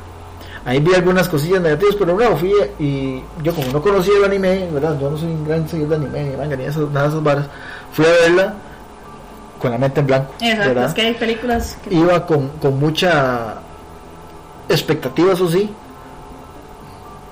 [0.65, 4.67] Ahí vi algunas cosillas negativas, pero no, fui y yo como no conocía el anime,
[4.71, 4.99] ¿verdad?
[4.99, 7.23] Yo no soy un gran seguidor de anime, ni manga, ni esas, nada de esas
[7.23, 7.45] varas.
[7.93, 8.53] Fui a verla
[9.59, 10.33] con la mente en blanco.
[10.39, 10.85] Exacto, ¿verdad?
[10.85, 11.95] es que hay películas que...
[11.95, 13.55] Iba con, con mucha
[14.67, 15.69] expectativa, eso sí,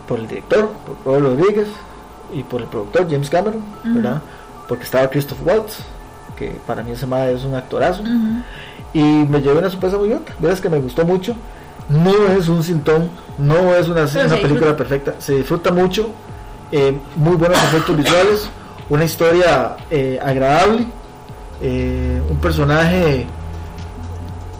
[0.07, 1.67] por el director, por Robert Rodríguez
[2.33, 3.61] y por el productor James Cameron.
[3.83, 4.21] ¿verdad?
[4.67, 5.79] Porque estaba Christoph Waltz,
[6.35, 8.03] que para mí ese madre es un actorazo.
[8.93, 10.33] Y me llevé una sorpresa muy grata.
[10.39, 11.35] Verás que me gustó mucho.
[11.89, 15.15] No es un sintón, no es una, película perfecta.
[15.19, 16.09] Se disfruta mucho,
[16.71, 18.49] eh, muy buenos efectos visuales,
[18.89, 20.85] una historia eh, agradable,
[21.61, 23.25] eh, un personaje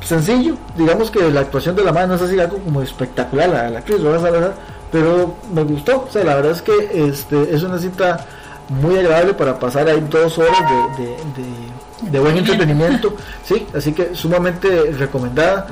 [0.01, 0.55] sencillo.
[0.77, 3.79] Digamos que la actuación de la madre no es así algo como espectacular, la, la
[3.79, 4.55] actriz Salazar,
[4.91, 6.05] pero me gustó.
[6.07, 8.25] O sea, la verdad es que este, es una cita
[8.69, 10.57] muy agradable para pasar ahí dos horas
[10.97, 13.15] de, de, de, de buen entretenimiento.
[13.43, 15.67] Sí, así que sumamente recomendada.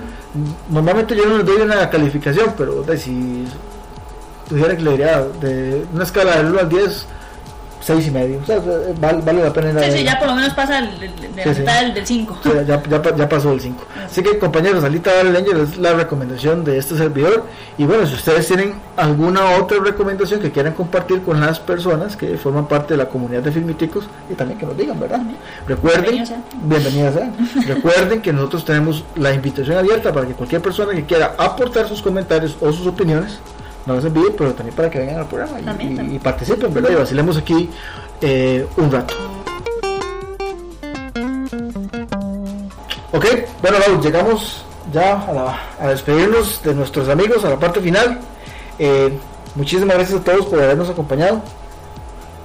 [0.70, 3.46] Normalmente yo no les doy una calificación, pero de, si
[4.48, 7.06] tuviera que le diría de una escala del 1 al 10,
[7.86, 8.40] 6 y medio.
[8.42, 8.60] O sea,
[9.00, 11.14] vale, vale la pena a Sí, sí, ya por lo menos pasa el, de, de
[11.14, 11.60] Sí, la sí.
[11.60, 12.38] mitad del- del 5.
[12.40, 13.84] O sea, ya, ya, ya pasó el 5.
[14.08, 17.46] Así que compañeros, Alita Battle Angel es la recomendación de este servidor.
[17.78, 22.38] Y bueno, si ustedes tienen alguna otra recomendación que quieran compartir con las personas que
[22.38, 25.22] forman parte de la comunidad de filmiticos, y también que nos digan, ¿verdad?
[25.68, 26.44] Recuerden, Bienvenidos sean.
[26.64, 27.34] bienvenidas sean.
[27.68, 32.02] Recuerden que nosotros tenemos la invitación abierta para que cualquier persona que quiera aportar sus
[32.02, 33.38] comentarios o sus opiniones
[33.86, 36.16] nos las envíe, pero también para que vengan al programa y, También, y- también.
[36.16, 36.90] y participen, ¿verdad?
[36.92, 37.70] Y vacilemos aquí
[38.22, 39.14] eh, un rato.
[43.12, 43.26] Ok,
[43.62, 48.20] bueno, Lau, llegamos ya a, la- a despedirnos de nuestros amigos, a la parte final.
[48.78, 49.14] Eh,
[49.56, 51.42] muchísimas gracias a todos por habernos acompañado.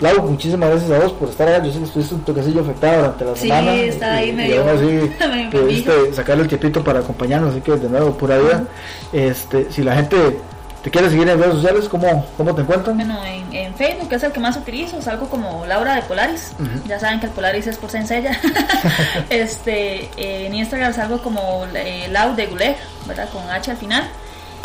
[0.00, 1.62] Lau, muchísimas gracias a vos por estar acá.
[1.64, 3.74] Yo sé que estuviste un toquecillo afectado durante la Sí, semana.
[3.74, 7.88] estaba ahí y, medio- y así pudiste sacarle el tiempito para acompañarnos, así que de
[7.88, 8.64] nuevo, pura vida.
[9.12, 10.38] Este, si la gente
[10.82, 12.96] te quiere seguir en redes sociales, ¿cómo, cómo te encuentran?
[12.96, 16.52] Bueno, en, en Facebook, que es el que más utilizo, salgo como Laura de Polaris.
[16.86, 18.38] Ya saben que el Polaris es por sencilla.
[19.30, 22.76] este, eh, en Instagram salgo como eh, Lau de Guleg,
[23.06, 23.28] ¿verdad?
[23.30, 24.08] Con H al final.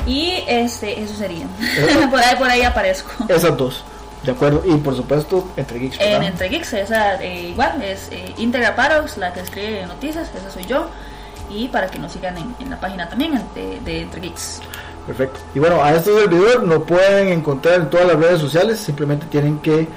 [0.06, 1.46] Y este, eso sería.
[2.12, 3.26] Por ahí, por ahí aparezco.
[3.28, 3.84] Esas dos,
[4.24, 4.62] de acuerdo.
[4.66, 6.00] Y por supuesto, entre geeks.
[6.00, 6.28] En ¿verdad?
[6.28, 10.66] Entre Geeks, esa eh, igual, es eh, Integra Parox, la que escribe noticias, esa soy
[10.66, 10.90] yo.
[11.50, 14.62] Y para que nos sigan en, en la página también de, de Entre Geeks.
[15.08, 15.40] Perfecto.
[15.54, 18.80] Y bueno, a este servidor lo pueden encontrar en todas las redes sociales.
[18.80, 19.88] Simplemente tienen que eh,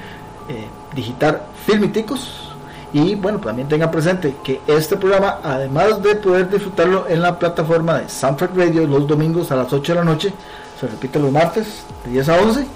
[0.95, 2.45] digitar Filmiticos.
[2.93, 7.99] Y bueno, también tengan presente que este programa, además de poder disfrutarlo en la plataforma
[8.01, 10.32] de Soundtrack Radio los domingos a las 8 de la noche,
[10.81, 12.66] se repite los martes de 10 a 11.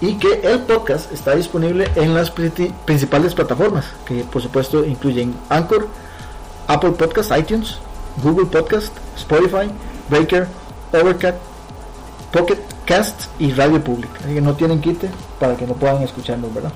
[0.00, 5.34] Y que el podcast está disponible en las pri- principales plataformas, que por supuesto incluyen
[5.48, 5.88] Anchor,
[6.68, 7.78] Apple Podcast, iTunes,
[8.22, 9.68] Google Podcast, Spotify,
[10.08, 10.46] Breaker,
[10.92, 11.36] Overcast,
[12.32, 14.10] Pocket Cast y Radio Public.
[14.24, 16.72] Así que no tienen quite para que no puedan escucharnos, ¿verdad?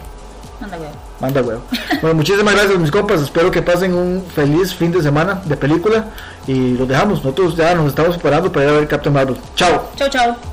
[0.61, 0.93] Anda, huevo.
[1.21, 1.63] Manda huevo.
[2.01, 3.21] Bueno, muchísimas gracias mis compas.
[3.21, 6.07] Espero que pasen un feliz fin de semana de película.
[6.47, 7.25] Y los dejamos.
[7.25, 9.37] Nosotros ya nos estamos preparando para ir a ver Captain Marvel.
[9.55, 9.91] Chao.
[9.97, 10.52] Chau, chau.